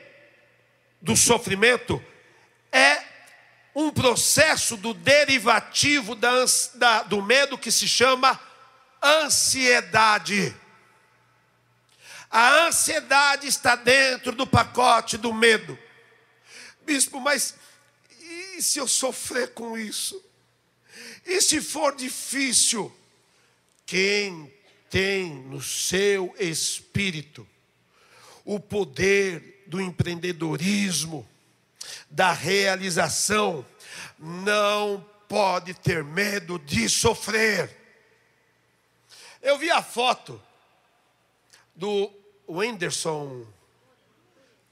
do 1.01 1.15
sofrimento, 1.15 2.03
é 2.71 3.03
um 3.75 3.91
processo 3.91 4.75
do 4.75 4.93
derivativo 4.93 6.15
da, 6.15 6.31
da, 6.75 7.03
do 7.03 7.21
medo 7.21 7.57
que 7.57 7.71
se 7.71 7.87
chama 7.87 8.39
ansiedade. 9.03 10.55
A 12.29 12.65
ansiedade 12.65 13.47
está 13.47 13.75
dentro 13.75 14.31
do 14.31 14.45
pacote 14.45 15.17
do 15.17 15.33
medo. 15.33 15.77
Bispo, 16.85 17.19
mas 17.19 17.55
E 18.57 18.61
se 18.61 18.79
eu 18.79 18.87
sofrer 18.87 19.53
com 19.53 19.77
isso? 19.77 20.21
E 21.25 21.41
se 21.41 21.61
for 21.61 21.95
difícil? 21.95 22.93
Quem 23.85 24.51
tem 24.89 25.33
no 25.33 25.61
seu 25.61 26.33
espírito 26.39 27.47
o 28.43 28.59
poder 28.59 29.63
do 29.67 29.81
empreendedorismo, 29.81 31.27
da 32.09 32.31
realização, 32.31 33.65
não 34.17 35.05
pode 35.27 35.73
ter 35.73 36.03
medo 36.03 36.57
de 36.59 36.89
sofrer. 36.89 37.75
Eu 39.41 39.57
vi 39.57 39.69
a 39.69 39.83
foto 39.83 40.41
do 41.75 42.11
Wenderson 42.49 43.45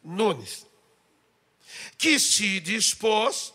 Nunes, 0.03 0.65
que 1.97 2.19
se 2.19 2.59
dispôs 2.59 3.53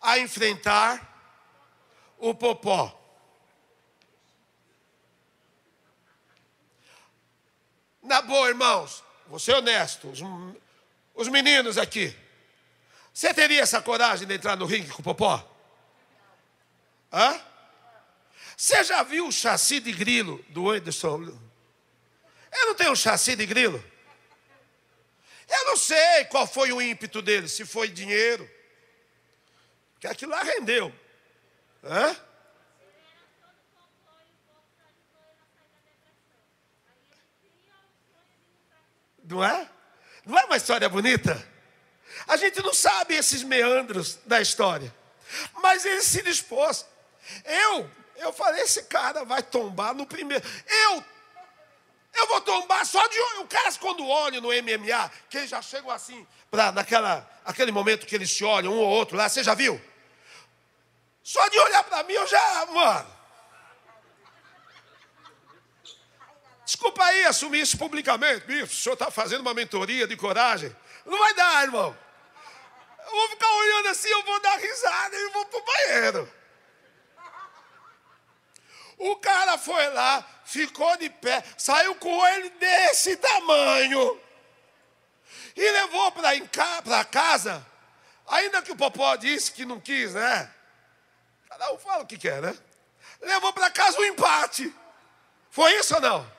a 0.00 0.18
enfrentar 0.18 1.14
o 2.18 2.34
Popó. 2.34 3.02
Na 8.02 8.22
boa, 8.22 8.48
irmãos, 8.48 9.02
vou 9.26 9.38
ser 9.38 9.54
honesto, 9.54 10.08
os, 10.08 10.20
os 11.14 11.28
meninos 11.28 11.76
aqui, 11.76 12.16
você 13.16 13.32
teria 13.32 13.62
essa 13.62 13.80
coragem 13.80 14.28
de 14.28 14.34
entrar 14.34 14.58
no 14.58 14.66
ringue 14.66 14.90
com 14.90 15.00
o 15.00 15.02
Popó? 15.02 15.42
Hã? 17.10 17.40
Você 18.54 18.84
já 18.84 19.02
viu 19.02 19.26
o 19.26 19.32
chassi 19.32 19.80
de 19.80 19.90
grilo 19.90 20.44
do 20.50 20.68
Anderson? 20.68 21.22
Eu 22.52 22.66
não 22.66 22.74
tenho 22.74 22.92
um 22.92 22.94
chassi 22.94 23.34
de 23.34 23.46
grilo. 23.46 23.82
Eu 25.48 25.64
não 25.64 25.78
sei 25.78 26.26
qual 26.26 26.46
foi 26.46 26.70
o 26.72 26.82
ímpeto 26.82 27.22
dele, 27.22 27.48
se 27.48 27.64
foi 27.64 27.88
dinheiro. 27.88 28.46
Porque 29.94 30.08
aquilo 30.08 30.32
lá 30.32 30.42
rendeu. 30.42 30.94
Hã? 31.82 32.14
Não 39.24 39.42
é? 39.42 39.70
Não 40.26 40.38
é 40.38 40.44
uma 40.44 40.58
história 40.58 40.86
bonita? 40.86 41.55
A 42.26 42.36
gente 42.36 42.60
não 42.62 42.74
sabe 42.74 43.14
esses 43.14 43.42
meandros 43.42 44.18
da 44.26 44.40
história. 44.40 44.92
Mas 45.62 45.84
ele 45.84 46.02
se 46.02 46.22
dispôs. 46.22 46.86
Eu, 47.44 47.90
eu 48.16 48.32
falei, 48.32 48.62
esse 48.62 48.84
cara 48.84 49.24
vai 49.24 49.42
tombar 49.42 49.94
no 49.94 50.06
primeiro. 50.06 50.44
Eu, 50.66 51.04
eu 52.14 52.26
vou 52.26 52.40
tombar 52.40 52.84
só 52.84 53.06
de 53.06 53.18
olho. 53.18 53.42
O 53.42 53.46
cara, 53.46 53.72
quando 53.74 54.06
olha 54.08 54.40
no 54.40 54.48
MMA, 54.48 55.10
que 55.28 55.38
eles 55.38 55.50
já 55.50 55.62
chegam 55.62 55.90
assim, 55.90 56.26
para 56.50 56.72
naquela, 56.72 57.28
aquele 57.44 57.70
momento 57.70 58.06
que 58.06 58.14
eles 58.14 58.30
se 58.30 58.44
olham 58.44 58.72
um 58.72 58.78
ou 58.78 58.88
outro 58.88 59.16
lá, 59.16 59.28
você 59.28 59.44
já 59.44 59.54
viu? 59.54 59.80
Só 61.22 61.46
de 61.48 61.58
olhar 61.58 61.84
para 61.84 62.02
mim, 62.04 62.14
eu 62.14 62.26
já, 62.26 62.66
mano. 62.66 63.16
Desculpa 66.64 67.04
aí 67.04 67.24
assumir 67.24 67.60
isso 67.60 67.78
publicamente. 67.78 68.44
Bicho, 68.44 68.64
o 68.64 68.76
senhor 68.76 68.94
está 68.94 69.10
fazendo 69.10 69.40
uma 69.40 69.54
mentoria 69.54 70.06
de 70.06 70.16
coragem. 70.16 70.74
Não 71.04 71.18
vai 71.18 71.34
dar, 71.34 71.62
irmão. 71.64 71.96
Eu 73.06 73.12
vou 73.12 73.28
ficar 73.30 73.48
olhando 73.48 73.88
assim, 73.88 74.08
eu 74.08 74.22
vou 74.24 74.40
dar 74.40 74.56
risada 74.56 75.16
e 75.16 75.28
vou 75.30 75.46
para 75.46 75.58
o 75.58 75.64
banheiro. 75.64 76.32
O 78.98 79.16
cara 79.16 79.58
foi 79.58 79.88
lá, 79.90 80.26
ficou 80.44 80.96
de 80.96 81.10
pé, 81.10 81.44
saiu 81.56 81.94
com 81.96 82.26
ele 82.28 82.50
desse 82.50 83.16
tamanho 83.16 84.20
e 85.54 85.70
levou 85.70 86.12
para 86.12 87.04
casa. 87.04 87.66
Ainda 88.28 88.62
que 88.62 88.72
o 88.72 88.76
Popó 88.76 89.14
disse 89.16 89.52
que 89.52 89.64
não 89.64 89.80
quis, 89.80 90.14
né? 90.14 90.52
Cada 91.48 91.72
um 91.72 91.78
fala 91.78 92.02
o 92.02 92.06
que 92.06 92.18
quer, 92.18 92.42
né? 92.42 92.56
Levou 93.20 93.52
para 93.52 93.70
casa 93.70 93.98
um 93.98 94.04
empate. 94.04 94.74
Foi 95.50 95.72
isso 95.78 95.94
ou 95.94 96.00
não? 96.00 96.32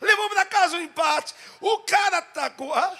Levou 0.00 0.28
para 0.28 0.44
casa 0.44 0.76
um 0.76 0.80
empate. 0.80 1.34
O 1.60 1.78
cara. 1.80 2.22
Tá 2.22 2.52
ah? 2.74 2.98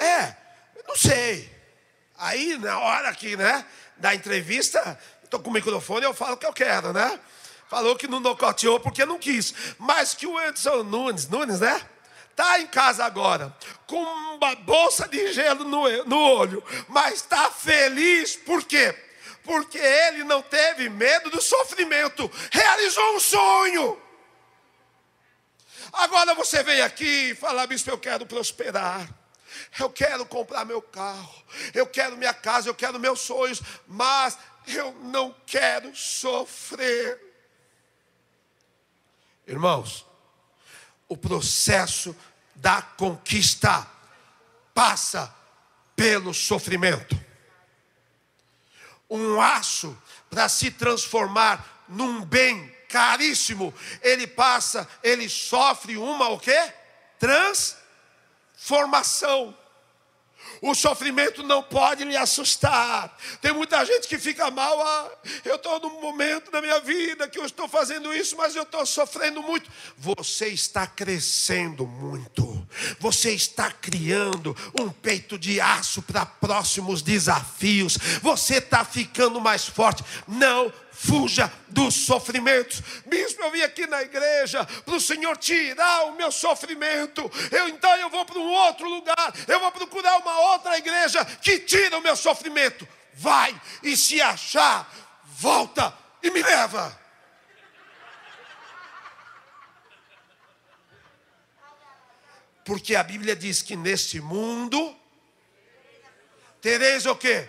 É, 0.00 0.34
não 0.88 0.96
sei. 0.96 1.50
Aí, 2.16 2.58
na 2.58 2.78
hora 2.78 3.14
que, 3.14 3.36
né, 3.36 3.64
da 3.96 4.14
entrevista, 4.14 4.98
estou 5.22 5.40
com 5.40 5.50
o 5.50 5.52
microfone, 5.52 6.04
eu 6.04 6.14
falo 6.14 6.34
o 6.34 6.36
que 6.36 6.46
eu 6.46 6.52
quero, 6.52 6.92
né? 6.92 7.20
Falou 7.68 7.94
que 7.94 8.08
não 8.08 8.18
nocauteou 8.18 8.80
porque 8.80 9.04
não 9.04 9.18
quis. 9.18 9.54
Mas 9.78 10.14
que 10.14 10.26
o 10.26 10.40
Edson 10.40 10.82
Nunes, 10.82 11.28
Nunes, 11.28 11.60
né? 11.60 11.80
Está 12.30 12.58
em 12.58 12.66
casa 12.66 13.04
agora, 13.04 13.54
com 13.86 14.02
uma 14.02 14.54
bolsa 14.54 15.06
de 15.06 15.32
gelo 15.32 15.64
no, 15.64 16.04
no 16.06 16.18
olho, 16.18 16.64
mas 16.88 17.16
está 17.16 17.50
feliz, 17.50 18.34
por 18.34 18.64
quê? 18.64 18.96
Porque 19.44 19.76
ele 19.76 20.24
não 20.24 20.40
teve 20.40 20.88
medo 20.88 21.28
do 21.28 21.42
sofrimento, 21.42 22.30
realizou 22.50 23.16
um 23.16 23.20
sonho. 23.20 24.02
Agora 25.92 26.34
você 26.34 26.62
vem 26.62 26.80
aqui 26.80 27.30
e 27.30 27.34
fala, 27.34 27.66
bispo, 27.66 27.90
eu 27.90 27.98
quero 27.98 28.24
prosperar. 28.24 29.06
Eu 29.78 29.90
quero 29.90 30.24
comprar 30.26 30.64
meu 30.64 30.80
carro, 30.82 31.44
eu 31.74 31.86
quero 31.86 32.16
minha 32.16 32.34
casa, 32.34 32.68
eu 32.68 32.74
quero 32.74 32.98
meus 32.98 33.20
sonhos, 33.20 33.62
mas 33.86 34.38
eu 34.66 34.92
não 35.02 35.34
quero 35.46 35.94
sofrer. 35.94 37.20
Irmãos, 39.46 40.06
o 41.08 41.16
processo 41.16 42.16
da 42.54 42.80
conquista 42.80 43.86
passa 44.74 45.34
pelo 45.96 46.32
sofrimento. 46.32 47.18
Um 49.08 49.40
aço 49.40 50.00
para 50.28 50.48
se 50.48 50.70
transformar 50.70 51.84
num 51.88 52.24
bem 52.24 52.68
caríssimo, 52.88 53.74
ele 54.02 54.26
passa, 54.26 54.88
ele 55.02 55.28
sofre 55.28 55.96
uma 55.96 56.28
o 56.28 56.38
quê? 56.38 56.72
Transformação. 58.60 59.56
O 60.62 60.74
sofrimento 60.74 61.42
não 61.42 61.62
pode 61.62 62.04
lhe 62.04 62.16
assustar. 62.16 63.16
Tem 63.40 63.52
muita 63.52 63.82
gente 63.84 64.06
que 64.06 64.18
fica 64.18 64.50
mal. 64.50 64.80
Ah, 64.80 65.10
eu 65.44 65.56
estou 65.56 65.80
num 65.80 66.00
momento 66.00 66.50
da 66.50 66.60
minha 66.60 66.78
vida 66.80 67.26
que 67.26 67.38
eu 67.38 67.46
estou 67.46 67.66
fazendo 67.66 68.12
isso, 68.12 68.36
mas 68.36 68.54
eu 68.54 68.62
estou 68.62 68.84
sofrendo 68.84 69.42
muito. 69.42 69.70
Você 69.96 70.48
está 70.48 70.86
crescendo 70.86 71.86
muito. 71.86 72.66
Você 72.98 73.32
está 73.32 73.72
criando 73.72 74.54
um 74.78 74.90
peito 74.90 75.38
de 75.38 75.60
aço 75.60 76.02
para 76.02 76.26
próximos 76.26 77.00
desafios. 77.00 77.96
Você 78.22 78.58
está 78.58 78.84
ficando 78.84 79.40
mais 79.40 79.66
forte. 79.66 80.04
Não 80.28 80.70
fuja 81.02 81.50
dos 81.68 81.94
sofrimentos. 81.94 82.82
Bispo, 83.06 83.42
eu 83.42 83.50
vim 83.50 83.62
aqui 83.62 83.86
na 83.86 84.02
igreja 84.02 84.64
para 84.84 84.94
o 84.94 85.00
Senhor 85.00 85.34
tirar 85.38 86.04
o 86.04 86.12
meu 86.12 86.30
sofrimento. 86.30 87.30
Eu 87.50 87.68
então 87.68 87.94
eu 87.96 88.10
vou 88.10 88.24
para 88.26 88.38
um 88.38 88.52
outro 88.52 88.86
lugar. 88.86 89.34
Eu 89.48 89.60
vou 89.60 89.72
procurar 89.72 90.18
uma 90.18 90.38
outra 90.52 90.76
igreja 90.76 91.24
que 91.24 91.60
tira 91.60 91.96
o 91.96 92.02
meu 92.02 92.14
sofrimento. 92.14 92.86
Vai 93.14 93.58
e 93.82 93.96
se 93.96 94.20
achar, 94.20 94.92
volta 95.24 95.96
e 96.22 96.30
me 96.30 96.42
leva. 96.42 96.98
Porque 102.62 102.94
a 102.94 103.02
Bíblia 103.02 103.34
diz 103.34 103.62
que 103.62 103.74
neste 103.74 104.20
mundo 104.20 104.94
tereis 106.60 107.06
o 107.06 107.16
quê? 107.16 107.48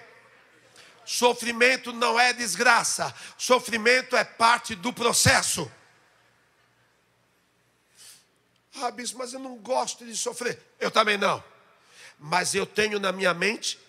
Sofrimento 1.05 1.91
não 1.91 2.19
é 2.19 2.31
desgraça, 2.31 3.13
sofrimento 3.37 4.15
é 4.15 4.23
parte 4.23 4.75
do 4.75 4.93
processo. 4.93 5.69
Ah, 8.75 8.91
bispo, 8.91 9.17
mas 9.17 9.33
eu 9.33 9.39
não 9.39 9.57
gosto 9.57 10.05
de 10.05 10.15
sofrer. 10.15 10.61
Eu 10.79 10.89
também 10.89 11.17
não. 11.17 11.43
Mas 12.17 12.55
eu 12.55 12.65
tenho 12.65 12.99
na 12.99 13.11
minha 13.11 13.33
mente 13.33 13.79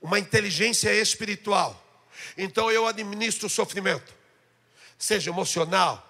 uma 0.00 0.18
inteligência 0.18 0.92
espiritual. 0.94 1.82
Então 2.36 2.70
eu 2.70 2.86
administro 2.86 3.46
o 3.46 3.50
sofrimento, 3.50 4.14
seja 4.98 5.30
emocional, 5.30 6.06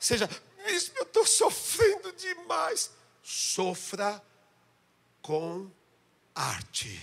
seja, 0.00 0.28
bispo, 0.64 0.98
eu 0.98 1.04
estou 1.04 1.26
sofrendo 1.26 2.12
demais. 2.12 2.90
Sofra 3.22 4.20
com 5.20 5.70
arte. 6.34 7.00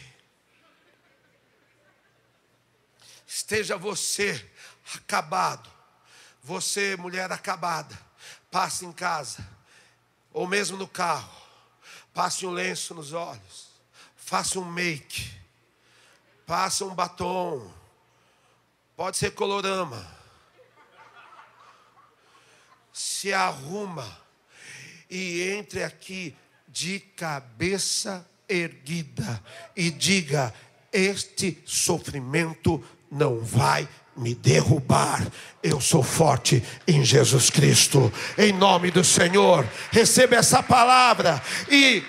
Esteja 3.29 3.77
você 3.77 4.43
acabado, 4.95 5.69
você, 6.41 6.95
mulher 6.95 7.31
acabada, 7.31 7.95
passe 8.49 8.87
em 8.87 8.91
casa, 8.91 9.47
ou 10.33 10.47
mesmo 10.47 10.75
no 10.75 10.87
carro, 10.87 11.31
passe 12.11 12.43
um 12.43 12.49
lenço 12.49 12.95
nos 12.95 13.13
olhos, 13.13 13.69
faça 14.15 14.59
um 14.59 14.65
make, 14.65 15.31
passe 16.43 16.83
um 16.83 16.95
batom, 16.95 17.71
pode 18.97 19.15
ser 19.15 19.35
colorama, 19.35 20.17
se 22.91 23.31
arruma 23.31 24.19
e 25.07 25.51
entre 25.51 25.83
aqui 25.83 26.35
de 26.67 26.99
cabeça 26.99 28.27
erguida 28.47 29.43
e 29.75 29.91
diga: 29.91 30.53
Este 30.91 31.61
sofrimento 31.65 32.83
não 33.11 33.39
vai 33.39 33.87
me 34.15 34.35
derrubar. 34.35 35.25
Eu 35.63 35.79
sou 35.79 36.03
forte 36.03 36.63
em 36.87 37.03
Jesus 37.03 37.49
Cristo. 37.49 38.11
Em 38.37 38.51
nome 38.51 38.91
do 38.91 39.03
Senhor, 39.03 39.65
receba 39.91 40.35
essa 40.35 40.61
palavra 40.61 41.41
e 41.69 42.03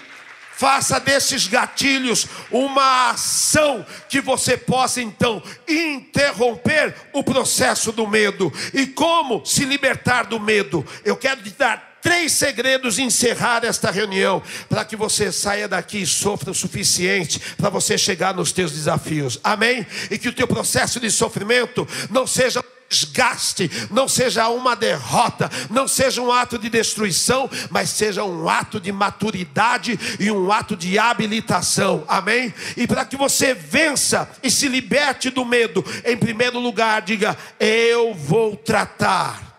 Faça 0.61 1.01
desses 1.01 1.47
gatilhos 1.47 2.27
uma 2.51 3.13
ação 3.13 3.87
que 4.11 4.21
você 4.21 4.59
possa 4.59 5.01
então 5.01 5.43
interromper 5.67 6.95
o 7.15 7.25
processo 7.25 7.91
do 7.91 8.07
medo. 8.07 8.53
E 8.75 8.87
como 8.87 9.43
se 9.47 9.65
libertar 9.65 10.25
do 10.25 10.39
medo? 10.39 10.87
Eu 11.03 11.17
quero 11.17 11.43
te 11.43 11.49
dar 11.53 11.90
três 12.03 12.33
segredos 12.33 12.99
e 12.99 13.03
encerrar 13.03 13.65
esta 13.65 13.91
reunião, 13.91 14.43
para 14.69 14.85
que 14.85 14.97
você 14.97 15.31
saia 15.33 15.69
daqui 15.69 16.03
e 16.03 16.07
sofra 16.07 16.51
o 16.51 16.55
suficiente 16.55 17.41
para 17.57 17.71
você 17.71 17.97
chegar 17.97 18.35
nos 18.35 18.53
teus 18.53 18.73
desafios. 18.73 19.39
Amém? 19.43 19.87
E 20.11 20.19
que 20.19 20.29
o 20.29 20.33
teu 20.33 20.47
processo 20.47 20.99
de 21.01 21.11
sofrimento 21.11 21.87
não 22.11 22.27
seja 22.27 22.63
desgaste, 22.91 23.71
não 23.89 24.09
seja 24.09 24.49
uma 24.49 24.75
derrota, 24.75 25.49
não 25.71 25.87
seja 25.87 26.21
um 26.21 26.33
ato 26.33 26.59
de 26.59 26.69
destruição, 26.69 27.49
mas 27.71 27.89
seja 27.91 28.25
um 28.25 28.49
ato 28.49 28.81
de 28.81 28.91
maturidade 28.91 29.99
e 30.19 30.31
um 30.31 30.51
ato 30.51 30.77
de 30.77 30.99
habilitação. 30.99 32.05
Amém? 32.09 32.53
E 32.77 32.87
para 32.89 33.05
que 33.05 33.17
você 33.17 33.55
vença 33.55 34.29
e 34.43 34.51
se 34.51 34.67
liberte 34.67 35.31
do 35.31 35.45
medo, 35.45 35.85
em 36.05 36.17
primeiro 36.17 36.59
lugar, 36.59 37.01
diga: 37.03 37.39
Eu 37.61 38.13
vou 38.13 38.57
tratar. 38.57 39.50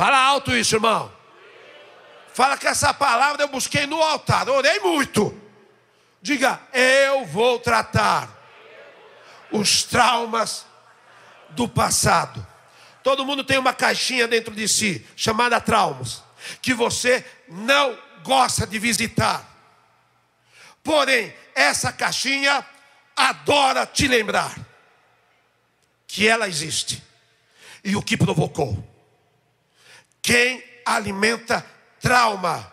Fala 0.00 0.16
alto 0.16 0.56
isso, 0.56 0.76
irmão. 0.76 1.12
Fala 2.32 2.56
que 2.56 2.66
essa 2.66 2.94
palavra 2.94 3.42
eu 3.42 3.48
busquei 3.48 3.86
no 3.86 4.00
altar, 4.00 4.48
orei 4.48 4.80
muito. 4.80 5.38
Diga: 6.22 6.58
Eu 6.72 7.26
vou 7.26 7.58
tratar 7.58 8.26
os 9.52 9.82
traumas 9.82 10.64
do 11.50 11.68
passado. 11.68 12.46
Todo 13.02 13.26
mundo 13.26 13.44
tem 13.44 13.58
uma 13.58 13.74
caixinha 13.74 14.26
dentro 14.26 14.54
de 14.54 14.66
si, 14.66 15.06
chamada 15.14 15.60
traumas, 15.60 16.22
que 16.62 16.72
você 16.72 17.22
não 17.46 17.94
gosta 18.22 18.66
de 18.66 18.78
visitar. 18.78 19.46
Porém, 20.82 21.30
essa 21.54 21.92
caixinha 21.92 22.64
adora 23.14 23.84
te 23.84 24.08
lembrar 24.08 24.56
que 26.06 26.26
ela 26.26 26.48
existe 26.48 27.04
e 27.84 27.94
o 27.94 28.02
que 28.02 28.16
provocou. 28.16 28.89
Quem 30.22 30.62
alimenta 30.84 31.64
trauma 32.00 32.70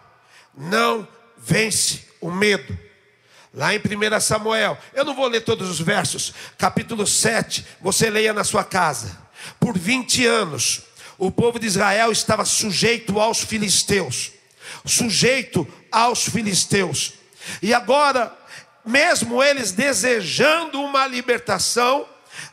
não 0.56 1.08
vence 1.38 2.08
o 2.20 2.32
medo. 2.32 2.78
Lá 3.54 3.74
em 3.74 3.80
1 3.80 4.20
Samuel, 4.20 4.78
eu 4.94 5.04
não 5.04 5.16
vou 5.16 5.28
ler 5.28 5.42
todos 5.42 5.70
os 5.70 5.80
versos, 5.80 6.34
capítulo 6.58 7.08
7, 7.08 7.66
você 7.82 8.10
leia 8.10 8.34
na 8.34 8.44
sua 8.44 8.64
casa. 8.64 9.18
Por 9.60 9.78
20 9.78 10.26
anos, 10.26 10.84
o 11.18 11.32
povo 11.32 11.60
de 11.60 11.66
Israel 11.66 12.12
estava 12.12 12.46
sujeito 12.46 13.20
aos 13.20 13.42
filisteus, 13.42 14.32
sujeito 14.86 15.68
aos 15.92 16.26
filisteus. 16.26 17.14
E 17.62 17.74
agora, 17.74 18.36
mesmo 18.86 19.42
eles 19.42 19.72
desejando 19.72 20.80
uma 20.82 21.08
libertação, 21.08 22.08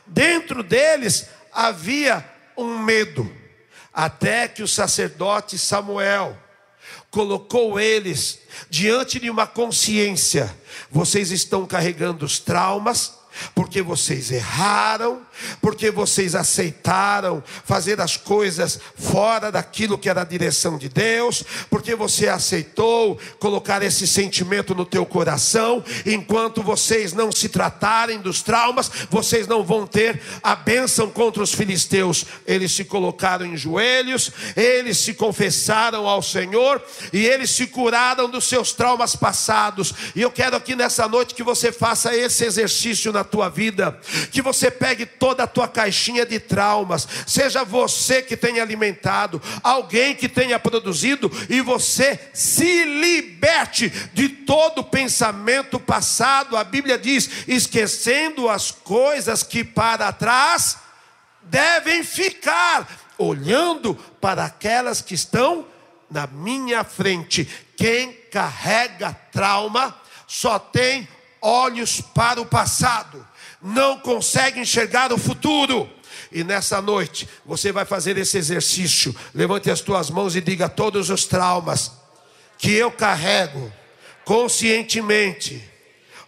dentro 0.07 0.63
deles 0.63 1.27
havia 1.51 2.27
um 2.57 2.79
medo, 2.79 3.31
até 3.95 4.47
que 4.49 4.61
o 4.61 4.67
sacerdote 4.67 5.57
Samuel 5.57 6.37
colocou 7.09 7.79
eles 7.79 8.39
diante 8.69 9.21
de 9.21 9.29
uma 9.29 9.47
consciência. 9.47 10.53
Vocês 10.91 11.31
estão 11.31 11.65
carregando 11.65 12.25
os 12.25 12.37
traumas, 12.37 13.13
porque 13.53 13.81
vocês 13.81 14.31
erraram, 14.31 15.21
porque 15.61 15.91
vocês 15.91 16.35
aceitaram 16.35 17.43
fazer 17.65 17.99
as 17.99 18.17
coisas 18.17 18.79
fora 18.95 19.51
daquilo 19.51 19.97
que 19.97 20.09
era 20.09 20.21
a 20.21 20.25
direção 20.25 20.77
de 20.77 20.89
Deus, 20.89 21.43
porque 21.69 21.95
você 21.95 22.27
aceitou 22.27 23.19
colocar 23.39 23.81
esse 23.83 24.07
sentimento 24.07 24.73
no 24.73 24.85
teu 24.85 25.05
coração, 25.05 25.83
enquanto 26.05 26.63
vocês 26.63 27.13
não 27.13 27.31
se 27.31 27.49
tratarem 27.49 28.19
dos 28.19 28.41
traumas, 28.41 28.89
vocês 29.09 29.47
não 29.47 29.63
vão 29.63 29.85
ter 29.85 30.21
a 30.41 30.55
bênção 30.55 31.09
contra 31.09 31.43
os 31.43 31.53
filisteus. 31.53 32.25
Eles 32.45 32.71
se 32.71 32.85
colocaram 32.85 33.45
em 33.45 33.57
joelhos, 33.57 34.31
eles 34.55 34.97
se 34.97 35.13
confessaram 35.13 36.07
ao 36.07 36.21
Senhor 36.21 36.81
e 37.11 37.25
eles 37.25 37.51
se 37.51 37.67
curaram 37.67 38.29
dos 38.29 38.45
seus 38.45 38.71
traumas 38.71 39.15
passados. 39.15 39.93
E 40.15 40.21
eu 40.21 40.31
quero 40.31 40.55
aqui 40.55 40.75
nessa 40.75 41.07
noite 41.07 41.35
que 41.35 41.43
você 41.43 41.71
faça 41.71 42.15
esse 42.15 42.45
exercício 42.45 43.11
na 43.11 43.24
tua 43.25 43.49
vida, 43.49 43.99
que 44.31 44.41
você 44.41 44.71
pegue 44.71 45.05
toda 45.05 45.43
a 45.43 45.47
tua 45.47 45.67
caixinha 45.67 46.25
de 46.25 46.39
traumas, 46.39 47.07
seja 47.25 47.63
você 47.63 48.21
que 48.21 48.37
tenha 48.37 48.61
alimentado, 48.61 49.41
alguém 49.61 50.15
que 50.15 50.29
tenha 50.29 50.59
produzido, 50.59 51.31
e 51.49 51.61
você 51.61 52.19
se 52.33 52.85
liberte 52.85 53.89
de 54.13 54.29
todo 54.29 54.83
pensamento 54.83 55.79
passado. 55.79 56.55
A 56.55 56.63
Bíblia 56.63 56.97
diz: 56.97 57.29
esquecendo 57.47 58.49
as 58.49 58.71
coisas 58.71 59.43
que 59.43 59.63
para 59.63 60.11
trás 60.11 60.77
devem 61.41 62.03
ficar, 62.03 62.87
olhando 63.17 63.95
para 64.19 64.45
aquelas 64.45 65.01
que 65.01 65.13
estão 65.13 65.65
na 66.09 66.27
minha 66.27 66.83
frente. 66.83 67.45
Quem 67.75 68.13
carrega 68.31 69.13
trauma 69.31 69.95
só 70.27 70.57
tem 70.57 71.07
olhos 71.45 72.01
para 72.01 72.41
o 72.41 72.45
passado 72.45 73.25
não 73.61 73.99
consegue 73.99 74.59
enxergar 74.59 75.13
o 75.13 75.17
futuro. 75.17 75.89
E 76.31 76.43
nessa 76.43 76.81
noite 76.81 77.27
você 77.45 77.71
vai 77.71 77.85
fazer 77.85 78.17
esse 78.17 78.37
exercício. 78.37 79.15
Levante 79.33 79.69
as 79.69 79.81
tuas 79.81 80.09
mãos 80.09 80.35
e 80.35 80.41
diga 80.41 80.67
todos 80.67 81.09
os 81.09 81.25
traumas 81.25 81.91
que 82.57 82.71
eu 82.73 82.91
carrego 82.91 83.71
conscientemente 84.23 85.63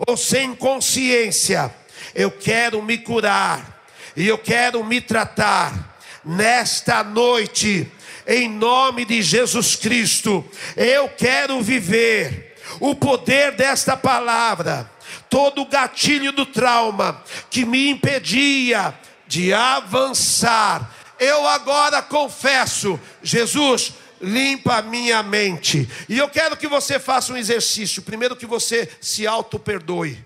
ou 0.08 0.16
sem 0.16 0.56
consciência. 0.56 1.74
Eu 2.14 2.32
quero 2.32 2.82
me 2.82 2.98
curar 2.98 3.86
e 4.16 4.28
eu 4.28 4.38
quero 4.38 4.84
me 4.84 5.02
tratar 5.02 5.98
nesta 6.24 7.04
noite. 7.04 7.92
Em 8.30 8.50
nome 8.50 9.06
de 9.06 9.22
Jesus 9.22 9.76
Cristo, 9.76 10.46
eu 10.76 11.08
quero 11.08 11.62
viver 11.62 12.58
o 12.80 12.94
poder 12.94 13.56
desta 13.56 13.96
palavra 13.96 14.97
todo 15.30 15.62
o 15.62 15.66
gatilho 15.66 16.32
do 16.32 16.46
trauma 16.46 17.24
que 17.50 17.66
me 17.66 17.90
impedia 17.90 18.98
de 19.28 19.54
avançar. 19.54 20.94
Eu 21.20 21.48
agora 21.48 22.02
confesso, 22.02 23.00
Jesus, 23.22 23.94
limpa 24.22 24.78
a 24.78 24.82
minha 24.82 25.22
mente. 25.24 25.90
E 26.08 26.18
eu 26.18 26.30
quero 26.30 26.56
que 26.58 26.68
você 26.68 27.00
faça 27.00 27.34
um 27.34 27.38
exercício. 27.38 28.02
Primeiro 28.02 28.36
que 28.36 28.46
você 28.46 28.90
se 29.02 29.26
auto-perdoe. 29.28 30.26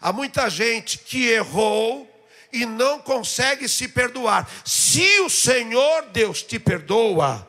Há 0.00 0.12
muita 0.12 0.48
gente 0.50 0.98
que 0.98 1.28
errou 1.28 2.08
e 2.52 2.66
não 2.66 2.98
consegue 2.98 3.68
se 3.68 3.88
perdoar. 3.88 4.48
Se 4.64 5.20
o 5.20 5.30
Senhor 5.30 6.06
Deus 6.12 6.42
te 6.42 6.58
perdoa, 6.58 7.48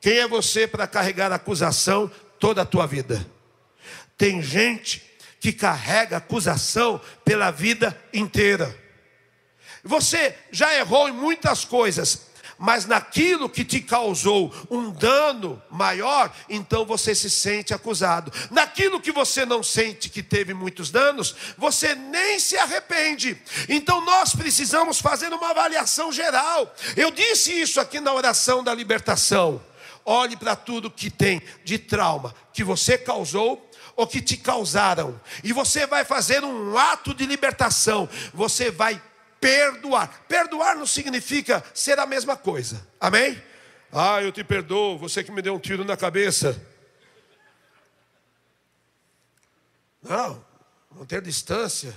quem 0.00 0.18
é 0.18 0.28
você 0.28 0.66
para 0.66 0.86
carregar 0.86 1.32
acusação 1.32 2.10
toda 2.38 2.62
a 2.62 2.66
tua 2.66 2.86
vida? 2.86 3.24
Tem 4.16 4.42
gente 4.42 5.07
que 5.40 5.52
carrega 5.52 6.16
acusação 6.16 7.00
pela 7.24 7.50
vida 7.50 7.98
inteira. 8.12 8.76
Você 9.84 10.36
já 10.50 10.74
errou 10.74 11.08
em 11.08 11.12
muitas 11.12 11.64
coisas, 11.64 12.28
mas 12.58 12.86
naquilo 12.86 13.48
que 13.48 13.64
te 13.64 13.80
causou 13.80 14.52
um 14.68 14.90
dano 14.90 15.62
maior, 15.70 16.34
então 16.48 16.84
você 16.84 17.14
se 17.14 17.30
sente 17.30 17.72
acusado. 17.72 18.32
Naquilo 18.50 19.00
que 19.00 19.12
você 19.12 19.46
não 19.46 19.62
sente 19.62 20.08
que 20.08 20.22
teve 20.22 20.52
muitos 20.52 20.90
danos, 20.90 21.36
você 21.56 21.94
nem 21.94 22.40
se 22.40 22.56
arrepende. 22.56 23.40
Então 23.68 24.04
nós 24.04 24.34
precisamos 24.34 25.00
fazer 25.00 25.32
uma 25.32 25.50
avaliação 25.50 26.10
geral. 26.10 26.74
Eu 26.96 27.12
disse 27.12 27.52
isso 27.52 27.80
aqui 27.80 28.00
na 28.00 28.12
oração 28.12 28.64
da 28.64 28.74
libertação. 28.74 29.62
Olhe 30.04 30.36
para 30.36 30.56
tudo 30.56 30.90
que 30.90 31.10
tem 31.10 31.40
de 31.64 31.78
trauma 31.78 32.34
que 32.52 32.64
você 32.64 32.98
causou 32.98 33.67
ou 33.98 34.06
que 34.06 34.22
te 34.22 34.36
causaram, 34.36 35.20
e 35.42 35.52
você 35.52 35.84
vai 35.84 36.04
fazer 36.04 36.44
um 36.44 36.78
ato 36.78 37.12
de 37.12 37.26
libertação, 37.26 38.08
você 38.32 38.70
vai 38.70 39.02
perdoar. 39.40 40.24
Perdoar 40.28 40.76
não 40.76 40.86
significa 40.86 41.64
ser 41.74 41.98
a 41.98 42.06
mesma 42.06 42.36
coisa, 42.36 42.86
amém? 43.00 43.42
Ah, 43.90 44.22
eu 44.22 44.30
te 44.30 44.44
perdoo, 44.44 44.96
você 44.96 45.24
que 45.24 45.32
me 45.32 45.42
deu 45.42 45.52
um 45.52 45.58
tiro 45.58 45.84
na 45.84 45.96
cabeça. 45.96 46.64
Não, 50.00 50.44
manter 50.94 51.20
distância, 51.20 51.92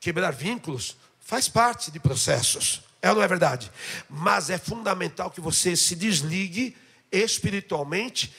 quebrar 0.00 0.32
vínculos, 0.32 0.96
faz 1.20 1.48
parte 1.48 1.92
de 1.92 2.00
processos, 2.00 2.82
é 3.00 3.08
ou 3.08 3.14
não 3.14 3.22
é 3.22 3.28
verdade? 3.28 3.70
Mas 4.10 4.50
é 4.50 4.58
fundamental 4.58 5.30
que 5.30 5.40
você 5.40 5.76
se 5.76 5.94
desligue 5.94 6.76
espiritualmente 7.12 8.34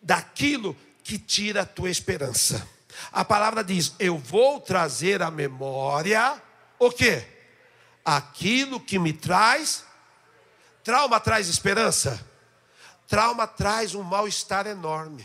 daquilo 0.00 0.76
que 1.02 1.18
tira 1.18 1.62
a 1.62 1.66
tua 1.66 1.90
esperança. 1.90 2.66
A 3.10 3.24
palavra 3.24 3.62
diz: 3.64 3.94
Eu 3.98 4.18
vou 4.18 4.60
trazer 4.60 5.22
à 5.22 5.30
memória 5.30 6.40
o 6.78 6.90
que? 6.90 7.22
Aquilo 8.04 8.80
que 8.80 8.98
me 8.98 9.12
traz. 9.12 9.84
Trauma 10.84 11.20
traz 11.20 11.48
esperança? 11.48 12.24
Trauma 13.06 13.46
traz 13.46 13.94
um 13.94 14.02
mal-estar 14.02 14.66
enorme. 14.66 15.24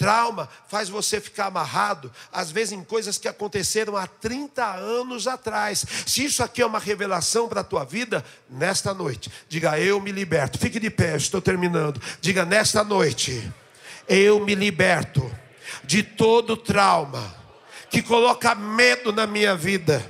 Trauma 0.00 0.48
faz 0.66 0.88
você 0.88 1.20
ficar 1.20 1.48
amarrado, 1.48 2.10
às 2.32 2.50
vezes 2.50 2.72
em 2.72 2.82
coisas 2.82 3.18
que 3.18 3.28
aconteceram 3.28 3.98
há 3.98 4.06
30 4.06 4.64
anos 4.64 5.26
atrás. 5.26 5.84
Se 6.06 6.24
isso 6.24 6.42
aqui 6.42 6.62
é 6.62 6.66
uma 6.66 6.78
revelação 6.78 7.46
para 7.50 7.60
a 7.60 7.64
tua 7.64 7.84
vida, 7.84 8.24
nesta 8.48 8.94
noite, 8.94 9.30
diga 9.46 9.78
eu 9.78 10.00
me 10.00 10.10
liberto. 10.10 10.58
Fique 10.58 10.80
de 10.80 10.88
pé, 10.88 11.16
estou 11.16 11.42
terminando. 11.42 12.00
Diga 12.18 12.46
nesta 12.46 12.82
noite, 12.82 13.52
eu 14.10 14.40
me 14.40 14.56
liberto 14.56 15.30
de 15.84 16.02
todo 16.02 16.56
trauma 16.56 17.32
que 17.88 18.02
coloca 18.02 18.54
medo 18.56 19.12
na 19.12 19.24
minha 19.26 19.54
vida 19.54 20.04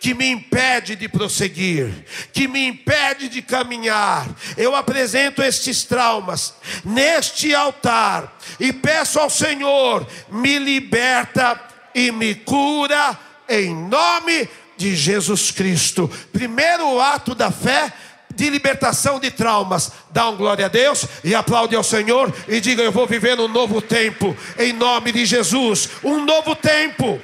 que 0.00 0.14
me 0.14 0.26
impede 0.26 0.96
de 0.96 1.08
prosseguir, 1.08 2.06
que 2.32 2.48
me 2.48 2.66
impede 2.66 3.28
de 3.28 3.42
caminhar. 3.42 4.26
Eu 4.56 4.74
apresento 4.74 5.42
estes 5.42 5.84
traumas 5.84 6.54
neste 6.84 7.54
altar 7.54 8.36
e 8.58 8.72
peço 8.72 9.20
ao 9.20 9.28
Senhor, 9.28 10.06
me 10.30 10.58
liberta 10.58 11.60
e 11.94 12.10
me 12.10 12.34
cura 12.34 13.18
em 13.48 13.74
nome 13.74 14.48
de 14.76 14.96
Jesus 14.96 15.50
Cristo. 15.50 16.10
Primeiro 16.32 17.00
ato 17.00 17.34
da 17.34 17.50
fé 17.50 17.92
de 18.34 18.50
libertação 18.50 19.20
de 19.20 19.30
traumas. 19.30 19.92
Dá 20.10 20.28
um 20.28 20.36
glória 20.36 20.66
a 20.66 20.68
Deus 20.68 21.06
e 21.22 21.34
aplaude 21.34 21.74
ao 21.76 21.82
Senhor 21.82 22.32
e 22.48 22.60
diga: 22.60 22.82
Eu 22.82 22.92
vou 22.92 23.06
viver 23.06 23.38
um 23.38 23.48
novo 23.48 23.80
tempo, 23.80 24.36
em 24.58 24.72
nome 24.72 25.12
de 25.12 25.24
Jesus. 25.24 25.90
Um 26.02 26.24
novo 26.24 26.54
tempo. 26.54 27.20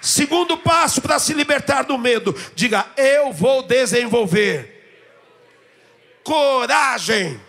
Segundo 0.00 0.58
passo 0.58 1.00
para 1.00 1.18
se 1.18 1.32
libertar 1.32 1.84
do 1.84 1.96
medo, 1.96 2.36
diga: 2.54 2.86
Eu 2.96 3.32
vou 3.32 3.62
desenvolver 3.62 4.74
coragem 6.22 7.40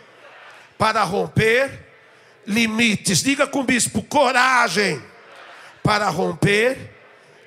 para 0.78 1.04
romper 1.04 1.86
limites. 2.46 3.24
Diga 3.24 3.48
com 3.48 3.62
o 3.62 3.64
bispo: 3.64 4.02
coragem 4.04 5.02
para 5.82 6.10
romper 6.10 6.92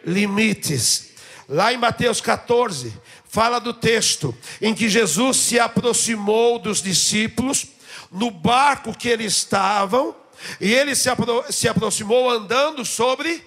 limites. 0.05 1.09
Lá 1.49 1.73
em 1.73 1.79
Mateus 1.79 2.21
14, 2.21 2.93
fala 3.39 3.61
do 3.61 3.73
texto 3.73 4.37
em 4.61 4.75
que 4.75 4.89
Jesus 4.89 5.37
se 5.37 5.61
aproximou 5.61 6.59
dos 6.59 6.83
discípulos 6.83 7.69
no 8.11 8.33
barco 8.33 8.93
que 8.93 9.09
eles 9.09 9.33
estavam, 9.37 10.13
e 10.61 10.75
ele 10.75 10.97
se, 10.97 11.09
apro 11.09 11.45
se 11.49 11.69
aproximou 11.69 12.29
andando 12.29 12.85
sobre 12.85 13.47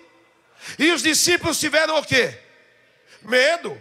e 0.80 0.92
os 0.94 1.04
discípulos 1.04 1.60
tiveram 1.60 1.98
o 1.98 2.04
quê? 2.06 2.34
Medo. 3.22 3.78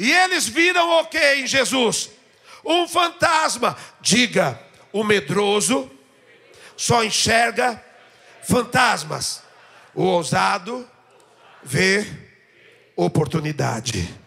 E 0.00 0.10
eles 0.10 0.48
viram 0.48 0.98
o 0.98 1.04
que 1.04 1.34
em 1.36 1.46
Jesus? 1.46 2.10
Um 2.64 2.88
fantasma. 2.88 3.76
Diga, 4.00 4.60
o 4.92 5.04
medroso 5.04 5.88
só 6.76 7.04
enxerga 7.04 7.80
fantasmas. 8.42 9.44
O 9.94 10.02
ousado 10.02 10.90
vê 11.62 12.04
oportunidade. 12.96 14.23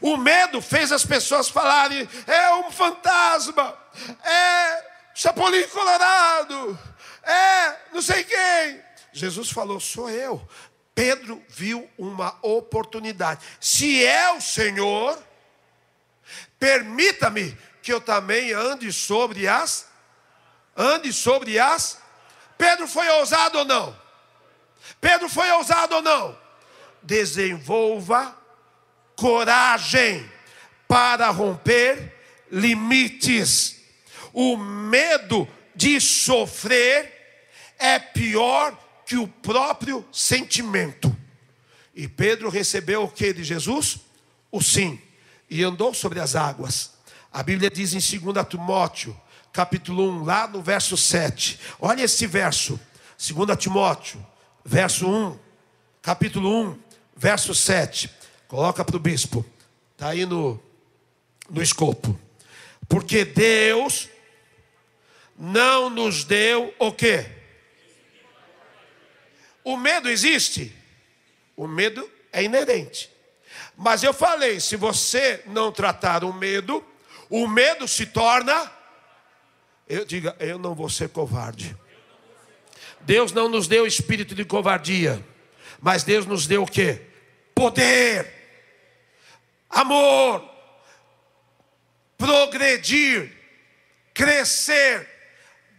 O 0.00 0.16
medo 0.16 0.60
fez 0.60 0.92
as 0.92 1.04
pessoas 1.04 1.48
falarem: 1.48 2.08
é 2.26 2.54
um 2.54 2.70
fantasma, 2.70 3.76
é 4.24 4.84
Chapolin 5.14 5.66
Colorado, 5.68 6.78
é 7.22 7.76
não 7.92 8.02
sei 8.02 8.24
quem. 8.24 8.80
Jesus 9.12 9.50
falou: 9.50 9.80
sou 9.80 10.10
eu. 10.10 10.46
Pedro 10.94 11.42
viu 11.48 11.88
uma 11.98 12.38
oportunidade. 12.40 13.44
Se 13.60 14.02
é 14.02 14.32
o 14.32 14.40
Senhor, 14.40 15.22
permita-me 16.58 17.56
que 17.82 17.92
eu 17.92 18.00
também 18.00 18.52
ande 18.52 18.90
sobre 18.90 19.46
as 19.46 19.86
ande 20.74 21.12
sobre 21.12 21.58
as 21.58 21.98
Pedro 22.56 22.88
foi 22.88 23.08
ousado 23.10 23.58
ou 23.58 23.64
não? 23.64 23.96
Pedro 25.00 25.28
foi 25.28 25.50
ousado 25.52 25.96
ou 25.96 26.02
não? 26.02 26.38
Desenvolva 27.02 28.36
coragem 29.16 30.30
para 30.86 31.30
romper 31.30 32.14
limites. 32.52 33.76
O 34.32 34.56
medo 34.56 35.48
de 35.74 36.00
sofrer 36.00 37.12
é 37.78 37.98
pior 37.98 38.78
que 39.04 39.16
o 39.16 39.26
próprio 39.26 40.06
sentimento. 40.12 41.14
E 41.94 42.06
Pedro 42.06 42.50
recebeu 42.50 43.04
o 43.04 43.08
que 43.08 43.32
de 43.32 43.42
Jesus? 43.42 43.98
O 44.52 44.60
sim. 44.60 45.00
E 45.48 45.64
andou 45.64 45.94
sobre 45.94 46.20
as 46.20 46.36
águas. 46.36 46.92
A 47.32 47.42
Bíblia 47.42 47.70
diz 47.70 47.94
em 47.94 48.18
2 48.20 48.46
Timóteo, 48.48 49.18
capítulo 49.52 50.10
1, 50.20 50.24
lá 50.24 50.46
no 50.46 50.60
verso 50.60 50.96
7. 50.96 51.58
Olha 51.80 52.02
esse 52.02 52.26
verso. 52.26 52.78
2 53.18 53.58
Timóteo, 53.58 54.24
verso 54.64 55.08
1, 55.08 55.38
capítulo 56.02 56.70
1, 56.70 56.78
verso 57.16 57.54
7. 57.54 58.10
Coloca 58.48 58.84
para 58.84 58.96
o 58.96 59.00
bispo. 59.00 59.44
Está 59.92 60.08
aí 60.08 60.24
no, 60.24 60.60
no 61.50 61.62
escopo. 61.62 62.18
Porque 62.88 63.24
Deus 63.24 64.08
não 65.38 65.90
nos 65.90 66.24
deu 66.24 66.74
o 66.78 66.92
quê? 66.92 67.26
O 69.64 69.76
medo 69.76 70.08
existe? 70.08 70.72
O 71.56 71.66
medo 71.66 72.08
é 72.32 72.44
inerente. 72.44 73.10
Mas 73.76 74.02
eu 74.02 74.14
falei: 74.14 74.60
se 74.60 74.76
você 74.76 75.42
não 75.46 75.72
tratar 75.72 76.22
o 76.22 76.32
medo, 76.32 76.84
o 77.28 77.48
medo 77.48 77.88
se 77.88 78.06
torna. 78.06 78.72
Eu 79.88 80.04
diga, 80.04 80.36
eu 80.38 80.58
não 80.58 80.74
vou 80.74 80.88
ser 80.88 81.08
covarde. 81.08 81.76
Deus 83.00 83.32
não 83.32 83.48
nos 83.48 83.68
deu 83.68 83.86
espírito 83.86 84.34
de 84.34 84.44
covardia, 84.44 85.24
mas 85.80 86.02
Deus 86.02 86.26
nos 86.26 86.46
deu 86.46 86.64
o 86.64 86.66
que? 86.66 87.00
Poder, 87.56 88.30
amor, 89.70 90.46
progredir, 92.18 93.34
crescer, 94.12 95.08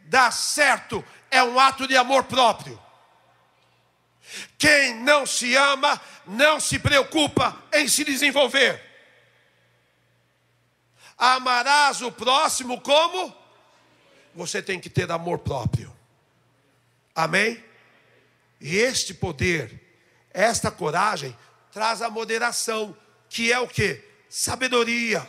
dar 0.05 0.31
certo, 0.31 1.05
é 1.29 1.43
um 1.43 1.59
ato 1.59 1.87
de 1.87 1.95
amor 1.95 2.23
próprio. 2.23 2.81
Quem 4.57 4.95
não 4.95 5.23
se 5.27 5.55
ama, 5.55 6.01
não 6.25 6.59
se 6.59 6.79
preocupa 6.79 7.55
em 7.71 7.87
se 7.87 8.03
desenvolver. 8.03 8.83
Amarás 11.15 12.01
o 12.01 12.11
próximo 12.11 12.81
como? 12.81 13.35
Você 14.33 14.63
tem 14.63 14.79
que 14.79 14.89
ter 14.89 15.11
amor 15.11 15.37
próprio. 15.37 15.95
Amém? 17.13 17.63
E 18.59 18.77
este 18.77 19.13
poder, 19.13 19.79
esta 20.33 20.71
coragem, 20.71 21.37
traz 21.77 22.01
a 22.01 22.09
moderação, 22.09 22.97
que 23.29 23.53
é 23.53 23.59
o 23.59 23.67
que? 23.67 24.01
Sabedoria, 24.27 25.23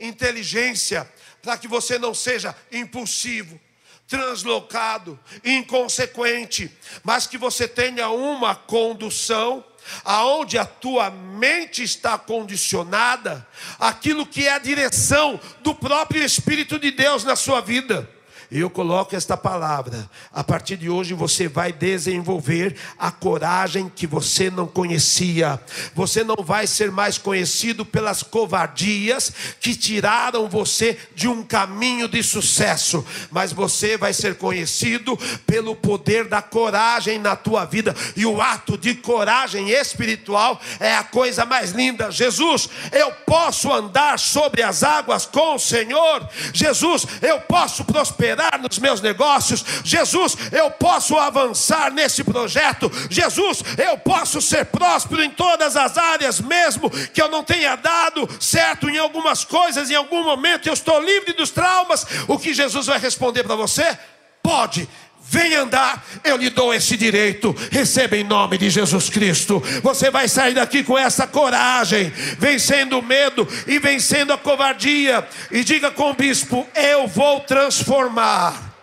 inteligência, 0.00 1.06
para 1.42 1.58
que 1.58 1.68
você 1.68 1.98
não 1.98 2.14
seja 2.14 2.56
impulsivo, 2.72 3.60
translocado, 4.08 5.20
inconsequente, 5.44 6.72
mas 7.02 7.26
que 7.26 7.36
você 7.36 7.68
tenha 7.68 8.08
uma 8.08 8.56
condução 8.56 9.62
aonde 10.02 10.56
a 10.56 10.64
tua 10.64 11.10
mente 11.10 11.82
está 11.82 12.16
condicionada 12.16 13.46
aquilo 13.78 14.24
que 14.24 14.46
é 14.46 14.54
a 14.54 14.58
direção 14.58 15.38
do 15.60 15.74
próprio 15.74 16.24
espírito 16.24 16.78
de 16.78 16.92
Deus 16.92 17.24
na 17.24 17.36
sua 17.36 17.60
vida. 17.60 18.10
Eu 18.56 18.70
coloco 18.70 19.16
esta 19.16 19.36
palavra. 19.36 20.08
A 20.32 20.44
partir 20.44 20.76
de 20.76 20.88
hoje 20.88 21.12
você 21.12 21.48
vai 21.48 21.72
desenvolver 21.72 22.76
a 22.96 23.10
coragem 23.10 23.88
que 23.88 24.06
você 24.06 24.48
não 24.48 24.64
conhecia. 24.64 25.60
Você 25.92 26.22
não 26.22 26.36
vai 26.36 26.64
ser 26.68 26.92
mais 26.92 27.18
conhecido 27.18 27.84
pelas 27.84 28.22
covardias 28.22 29.32
que 29.60 29.74
tiraram 29.74 30.48
você 30.48 30.96
de 31.16 31.26
um 31.26 31.42
caminho 31.42 32.06
de 32.06 32.22
sucesso, 32.22 33.04
mas 33.28 33.52
você 33.52 33.96
vai 33.96 34.12
ser 34.12 34.36
conhecido 34.36 35.18
pelo 35.44 35.74
poder 35.74 36.28
da 36.28 36.40
coragem 36.40 37.18
na 37.18 37.34
tua 37.34 37.64
vida. 37.64 37.92
E 38.14 38.24
o 38.24 38.40
ato 38.40 38.78
de 38.78 38.94
coragem 38.94 39.70
espiritual 39.70 40.60
é 40.78 40.94
a 40.94 41.02
coisa 41.02 41.44
mais 41.44 41.72
linda. 41.72 42.08
Jesus, 42.08 42.68
eu 42.92 43.10
posso 43.26 43.72
andar 43.72 44.16
sobre 44.16 44.62
as 44.62 44.84
águas 44.84 45.26
com 45.26 45.56
o 45.56 45.58
Senhor. 45.58 46.28
Jesus, 46.52 47.04
eu 47.20 47.40
posso 47.40 47.84
prosperar 47.84 48.43
prosperar 48.44 48.60
nos 48.60 48.78
meus 48.78 49.00
negócios. 49.00 49.64
Jesus, 49.84 50.36
eu 50.52 50.70
posso 50.70 51.16
avançar 51.16 51.90
nesse 51.92 52.22
projeto. 52.22 52.90
Jesus, 53.10 53.62
eu 53.78 53.98
posso 53.98 54.40
ser 54.40 54.66
próspero 54.66 55.22
em 55.22 55.30
todas 55.30 55.76
as 55.76 55.96
áreas, 55.96 56.40
mesmo 56.40 56.90
que 56.90 57.20
eu 57.20 57.28
não 57.28 57.42
tenha 57.42 57.76
dado 57.76 58.28
certo 58.40 58.88
em 58.88 58.98
algumas 58.98 59.44
coisas, 59.44 59.90
em 59.90 59.94
algum 59.94 60.24
momento 60.24 60.66
eu 60.66 60.74
estou 60.74 61.00
livre 61.00 61.32
dos 61.32 61.50
traumas. 61.50 62.06
O 62.28 62.38
que 62.38 62.52
Jesus 62.52 62.86
vai 62.86 62.98
responder 62.98 63.42
para 63.44 63.56
você? 63.56 63.98
Pode 64.42 64.88
vem 65.26 65.54
andar, 65.54 66.04
eu 66.22 66.36
lhe 66.36 66.50
dou 66.50 66.72
esse 66.72 66.96
direito. 66.96 67.54
Receba 67.70 68.16
em 68.16 68.24
nome 68.24 68.58
de 68.58 68.70
Jesus 68.70 69.08
Cristo. 69.08 69.60
Você 69.82 70.10
vai 70.10 70.28
sair 70.28 70.54
daqui 70.54 70.84
com 70.84 70.98
essa 70.98 71.26
coragem, 71.26 72.10
vencendo 72.38 72.98
o 72.98 73.02
medo 73.02 73.46
e 73.66 73.78
vencendo 73.78 74.32
a 74.32 74.38
covardia. 74.38 75.26
E 75.50 75.64
diga 75.64 75.90
com 75.90 76.10
o 76.10 76.14
bispo: 76.14 76.66
Eu 76.74 77.06
vou 77.06 77.40
transformar 77.40 78.74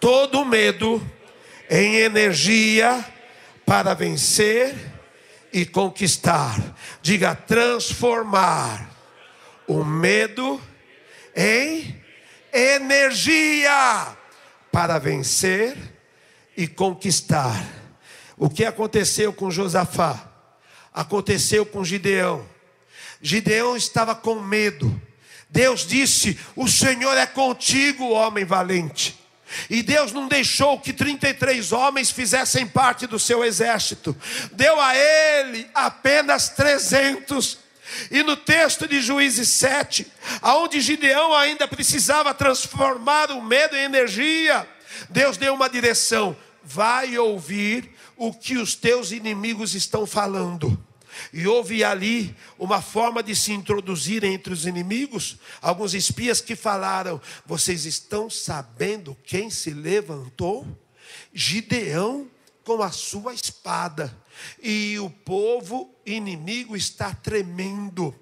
todo 0.00 0.40
o 0.40 0.44
medo 0.44 1.02
em 1.70 1.96
energia 1.96 3.04
para 3.64 3.94
vencer 3.94 4.74
e 5.52 5.64
conquistar. 5.64 6.58
Diga 7.00 7.34
transformar 7.34 8.90
o 9.66 9.84
medo 9.84 10.60
em 11.34 12.02
energia 12.52 14.16
para 14.72 14.98
vencer 14.98 15.76
e 16.56 16.66
conquistar. 16.66 17.64
O 18.36 18.48
que 18.48 18.64
aconteceu 18.64 19.32
com 19.32 19.50
Josafá? 19.50 20.30
Aconteceu 20.92 21.64
com 21.64 21.84
Gideão. 21.84 22.44
Gideão 23.20 23.76
estava 23.76 24.14
com 24.14 24.40
medo. 24.40 25.00
Deus 25.48 25.86
disse: 25.86 26.38
O 26.56 26.66
Senhor 26.66 27.16
é 27.16 27.26
contigo, 27.26 28.08
homem 28.08 28.44
valente. 28.44 29.22
E 29.68 29.82
Deus 29.82 30.12
não 30.12 30.26
deixou 30.26 30.80
que 30.80 30.94
33 30.94 31.72
homens 31.72 32.10
fizessem 32.10 32.66
parte 32.66 33.06
do 33.06 33.18
seu 33.18 33.44
exército, 33.44 34.16
deu 34.52 34.80
a 34.80 34.96
ele 34.96 35.68
apenas 35.74 36.48
300. 36.48 37.58
E 38.10 38.22
no 38.22 38.36
texto 38.36 38.86
de 38.86 39.00
Juízes 39.00 39.48
7, 39.48 40.06
aonde 40.40 40.80
Gideão 40.80 41.34
ainda 41.34 41.66
precisava 41.68 42.34
transformar 42.34 43.30
o 43.30 43.42
medo 43.42 43.76
em 43.76 43.82
energia, 43.84 44.66
Deus 45.10 45.36
deu 45.36 45.54
uma 45.54 45.68
direção: 45.68 46.36
vai 46.62 47.18
ouvir 47.18 47.90
o 48.16 48.32
que 48.32 48.56
os 48.56 48.74
teus 48.74 49.10
inimigos 49.10 49.74
estão 49.74 50.06
falando. 50.06 50.78
E 51.32 51.46
houve 51.46 51.84
ali 51.84 52.34
uma 52.58 52.80
forma 52.80 53.22
de 53.22 53.36
se 53.36 53.52
introduzir 53.52 54.24
entre 54.24 54.52
os 54.52 54.66
inimigos. 54.66 55.36
Alguns 55.60 55.94
espias 55.94 56.40
que 56.40 56.56
falaram: 56.56 57.20
Vocês 57.44 57.84
estão 57.84 58.30
sabendo 58.30 59.16
quem 59.24 59.50
se 59.50 59.70
levantou? 59.70 60.66
Gideão 61.32 62.28
com 62.64 62.82
a 62.82 62.90
sua 62.90 63.34
espada. 63.34 64.16
E 64.62 64.98
o 64.98 65.10
povo 65.10 65.94
inimigo 66.04 66.76
está 66.76 67.14
tremendo. 67.14 68.14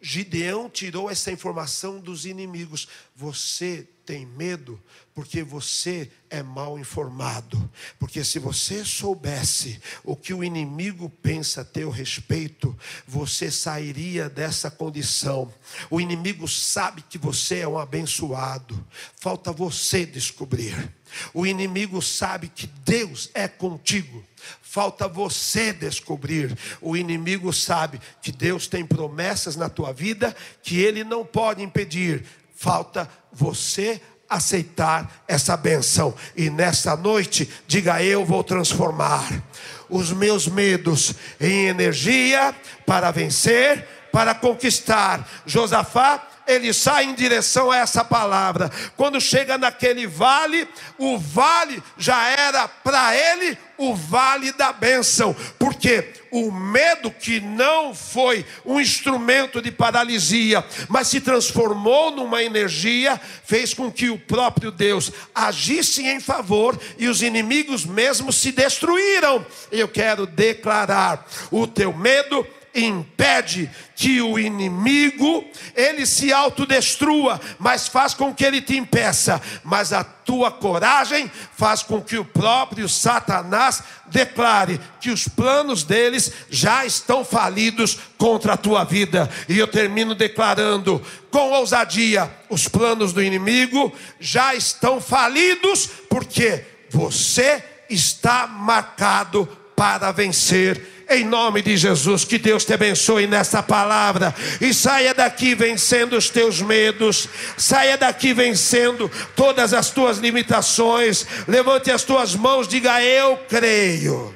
Gideão 0.00 0.68
tirou 0.70 1.10
essa 1.10 1.32
informação 1.32 1.98
dos 2.00 2.26
inimigos. 2.26 2.88
Você 3.14 3.88
tem 4.04 4.24
medo 4.24 4.80
porque 5.16 5.42
você 5.42 6.10
é 6.28 6.42
mal 6.42 6.78
informado. 6.78 7.70
Porque 7.98 8.22
se 8.22 8.38
você 8.38 8.84
soubesse 8.84 9.80
o 10.04 10.14
que 10.14 10.34
o 10.34 10.44
inimigo 10.44 11.08
pensa 11.08 11.62
a 11.62 11.64
teu 11.64 11.88
respeito, 11.88 12.78
você 13.08 13.50
sairia 13.50 14.28
dessa 14.28 14.70
condição. 14.70 15.50
O 15.88 16.02
inimigo 16.02 16.46
sabe 16.46 17.00
que 17.00 17.16
você 17.16 17.60
é 17.60 17.68
um 17.68 17.78
abençoado. 17.78 18.86
Falta 19.18 19.50
você 19.50 20.04
descobrir. 20.04 20.92
O 21.32 21.46
inimigo 21.46 22.02
sabe 22.02 22.48
que 22.48 22.66
Deus 22.66 23.30
é 23.32 23.48
contigo. 23.48 24.22
Falta 24.60 25.08
você 25.08 25.72
descobrir. 25.72 26.54
O 26.78 26.94
inimigo 26.94 27.54
sabe 27.54 27.98
que 28.20 28.30
Deus 28.30 28.66
tem 28.66 28.84
promessas 28.84 29.56
na 29.56 29.70
tua 29.70 29.94
vida 29.94 30.36
que 30.62 30.78
ele 30.78 31.02
não 31.04 31.24
pode 31.24 31.62
impedir. 31.62 32.22
Falta 32.54 33.08
você 33.32 34.00
aceitar 34.28 35.22
essa 35.26 35.56
benção. 35.56 36.14
E 36.36 36.50
nesta 36.50 36.96
noite, 36.96 37.48
diga: 37.66 38.02
Eu 38.02 38.24
vou 38.24 38.42
transformar 38.42 39.42
os 39.88 40.12
meus 40.12 40.48
medos 40.48 41.14
em 41.40 41.66
energia 41.66 42.54
para 42.84 43.10
vencer, 43.10 43.86
para 44.12 44.34
conquistar. 44.34 45.28
Josafá 45.46 46.26
ele 46.46 46.72
sai 46.72 47.04
em 47.04 47.14
direção 47.14 47.70
a 47.70 47.78
essa 47.78 48.04
palavra. 48.04 48.70
Quando 48.96 49.20
chega 49.20 49.58
naquele 49.58 50.06
vale, 50.06 50.68
o 50.98 51.18
vale 51.18 51.82
já 51.98 52.28
era 52.28 52.68
para 52.68 53.14
ele 53.14 53.58
o 53.78 53.94
vale 53.94 54.52
da 54.52 54.72
bênção, 54.72 55.36
porque 55.58 56.12
o 56.30 56.50
medo 56.50 57.10
que 57.10 57.40
não 57.40 57.94
foi 57.94 58.44
um 58.64 58.80
instrumento 58.80 59.60
de 59.60 59.70
paralisia, 59.70 60.64
mas 60.88 61.08
se 61.08 61.20
transformou 61.20 62.10
numa 62.10 62.42
energia, 62.42 63.20
fez 63.44 63.74
com 63.74 63.90
que 63.90 64.08
o 64.08 64.18
próprio 64.18 64.70
Deus 64.70 65.12
agisse 65.34 66.06
em 66.06 66.20
favor 66.20 66.78
e 66.98 67.08
os 67.08 67.22
inimigos 67.22 67.84
mesmo 67.84 68.32
se 68.32 68.50
destruíram. 68.52 69.44
Eu 69.70 69.88
quero 69.88 70.26
declarar: 70.26 71.26
o 71.50 71.66
teu 71.66 71.92
medo 71.92 72.46
impede 72.84 73.70
que 73.94 74.20
o 74.20 74.38
inimigo 74.38 75.44
ele 75.74 76.04
se 76.04 76.32
autodestrua, 76.32 77.40
mas 77.58 77.88
faz 77.88 78.12
com 78.12 78.34
que 78.34 78.44
ele 78.44 78.60
te 78.60 78.76
impeça. 78.76 79.40
Mas 79.64 79.92
a 79.92 80.04
tua 80.04 80.50
coragem 80.50 81.30
faz 81.56 81.82
com 81.82 82.02
que 82.02 82.18
o 82.18 82.24
próprio 82.24 82.88
Satanás 82.88 83.82
declare 84.06 84.80
que 85.00 85.10
os 85.10 85.26
planos 85.26 85.82
deles 85.82 86.30
já 86.50 86.84
estão 86.84 87.24
falidos 87.24 87.98
contra 88.18 88.52
a 88.52 88.58
tua 88.58 88.84
vida. 88.84 89.30
E 89.48 89.58
eu 89.58 89.66
termino 89.66 90.14
declarando 90.14 91.02
com 91.30 91.52
ousadia: 91.52 92.30
os 92.50 92.68
planos 92.68 93.12
do 93.12 93.22
inimigo 93.22 93.92
já 94.20 94.54
estão 94.54 95.00
falidos, 95.00 95.88
porque 96.10 96.64
você 96.90 97.62
está 97.88 98.46
marcado 98.46 99.48
para 99.74 100.10
vencer 100.10 100.95
em 101.08 101.24
nome 101.24 101.62
de 101.62 101.76
Jesus, 101.76 102.24
que 102.24 102.36
Deus 102.36 102.64
te 102.64 102.74
abençoe 102.74 103.26
nessa 103.26 103.62
palavra. 103.62 104.34
E 104.60 104.74
saia 104.74 105.14
daqui 105.14 105.54
vencendo 105.54 106.16
os 106.16 106.28
teus 106.28 106.60
medos, 106.60 107.28
saia 107.56 107.96
daqui 107.96 108.32
vencendo 108.34 109.10
todas 109.36 109.72
as 109.72 109.90
tuas 109.90 110.18
limitações. 110.18 111.26
Levante 111.46 111.90
as 111.90 112.02
tuas 112.02 112.34
mãos, 112.34 112.66
diga: 112.66 113.02
Eu 113.02 113.36
creio 113.48 114.34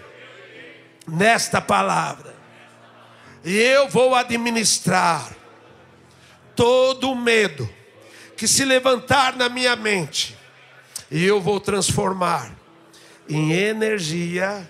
nesta 1.08 1.60
palavra, 1.60 2.36
e 3.44 3.56
eu 3.56 3.88
vou 3.88 4.14
administrar 4.14 5.28
todo 6.54 7.10
o 7.10 7.16
medo 7.16 7.68
que 8.36 8.46
se 8.46 8.64
levantar 8.64 9.36
na 9.36 9.48
minha 9.48 9.74
mente, 9.74 10.36
e 11.10 11.24
eu 11.24 11.40
vou 11.40 11.58
transformar 11.58 12.52
em 13.28 13.52
energia 13.52 14.68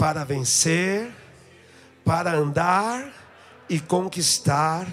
para 0.00 0.24
vencer, 0.24 1.12
para 2.02 2.32
andar 2.32 3.12
e 3.68 3.78
conquistar, 3.78 4.88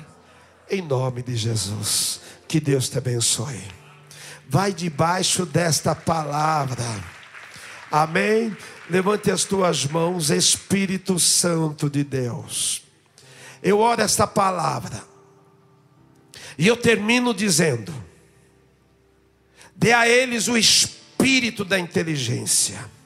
em 0.70 0.82
nome 0.82 1.24
de 1.24 1.34
Jesus. 1.34 2.20
Que 2.46 2.60
Deus 2.60 2.90
te 2.90 2.98
abençoe. 2.98 3.64
Vai 4.50 4.74
debaixo 4.74 5.46
desta 5.46 5.96
palavra. 5.96 6.84
Amém. 7.90 8.56
Levante 8.90 9.32
as 9.32 9.46
tuas 9.46 9.86
mãos, 9.86 10.30
Espírito 10.30 11.18
Santo 11.18 11.90
de 11.90 12.04
Deus. 12.04 12.84
Eu 13.64 13.80
oro 13.80 14.02
esta 14.02 14.28
palavra. 14.28 15.02
E 16.58 16.68
eu 16.68 16.76
termino 16.76 17.34
dizendo: 17.34 17.94
dê 19.74 19.94
a 19.94 20.06
eles 20.06 20.50
o 20.50 20.58
espírito 20.58 21.64
da 21.64 21.80
inteligência 21.80 22.97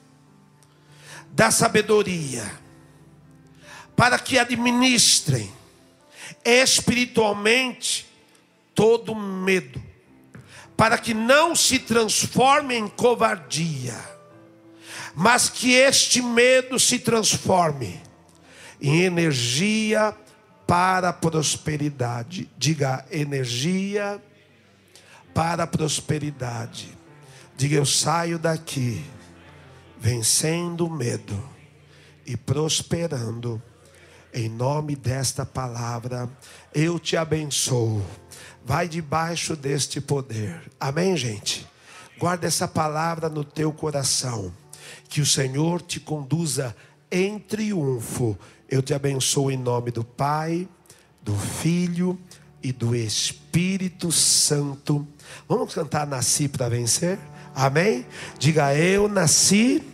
da 1.31 1.49
sabedoria, 1.49 2.49
para 3.95 4.19
que 4.19 4.37
administrem 4.37 5.51
espiritualmente 6.43 8.07
todo 8.75 9.15
medo, 9.15 9.81
para 10.75 10.97
que 10.97 11.13
não 11.13 11.55
se 11.55 11.79
transforme 11.79 12.75
em 12.75 12.87
covardia, 12.87 13.97
mas 15.15 15.49
que 15.49 15.73
este 15.73 16.21
medo 16.21 16.79
se 16.79 16.99
transforme 16.99 18.01
em 18.81 19.01
energia 19.01 20.15
para 20.65 21.09
a 21.09 21.13
prosperidade. 21.13 22.49
Diga 22.57 23.05
energia 23.11 24.21
para 25.33 25.63
a 25.63 25.67
prosperidade. 25.67 26.97
Diga 27.57 27.75
eu 27.75 27.85
saio 27.85 28.39
daqui 28.39 29.03
vencendo 30.01 30.87
o 30.87 30.89
medo 30.89 31.39
e 32.25 32.35
prosperando. 32.35 33.61
Em 34.33 34.49
nome 34.49 34.95
desta 34.95 35.45
palavra, 35.45 36.27
eu 36.73 36.97
te 36.97 37.15
abençoo. 37.15 38.03
Vai 38.65 38.87
debaixo 38.87 39.55
deste 39.55 40.01
poder. 40.01 40.59
Amém, 40.79 41.15
gente? 41.15 41.67
Guarda 42.17 42.47
essa 42.47 42.67
palavra 42.67 43.29
no 43.29 43.43
teu 43.43 43.71
coração. 43.71 44.51
Que 45.07 45.21
o 45.21 45.25
Senhor 45.25 45.81
te 45.83 45.99
conduza 45.99 46.75
em 47.11 47.37
triunfo. 47.37 48.35
Eu 48.67 48.81
te 48.81 48.95
abençoo 48.95 49.51
em 49.51 49.57
nome 49.57 49.91
do 49.91 50.03
Pai, 50.03 50.67
do 51.21 51.35
Filho 51.35 52.17
e 52.63 52.71
do 52.71 52.95
Espírito 52.95 54.11
Santo. 54.11 55.07
Vamos 55.47 55.75
cantar 55.75 56.07
Nasci 56.07 56.47
para 56.47 56.69
vencer? 56.69 57.19
Amém? 57.53 58.05
Diga, 58.39 58.73
eu 58.75 59.07
nasci 59.09 59.90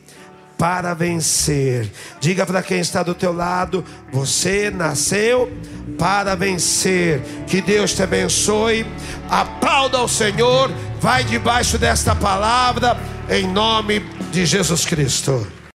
para 0.58 0.94
vencer. 0.94 1.92
Diga 2.20 2.46
para 2.46 2.64
quem 2.64 2.80
está 2.80 3.04
do 3.04 3.14
teu 3.14 3.34
lado, 3.34 3.86
você 4.12 4.72
nasceu 4.72 5.52
para 5.98 6.36
vencer. 6.36 7.22
Que 7.46 7.62
Deus 7.62 7.94
te 7.94 8.04
abençoe. 8.04 8.86
Aplauda 9.30 9.98
ao 9.98 10.08
Senhor. 10.08 10.72
Vai 11.00 11.24
debaixo 11.24 11.78
desta 11.78 12.16
palavra 12.16 12.98
em 13.30 13.48
nome 13.48 14.00
de 14.32 14.46
Jesus 14.46 14.86
Cristo. 14.86 15.57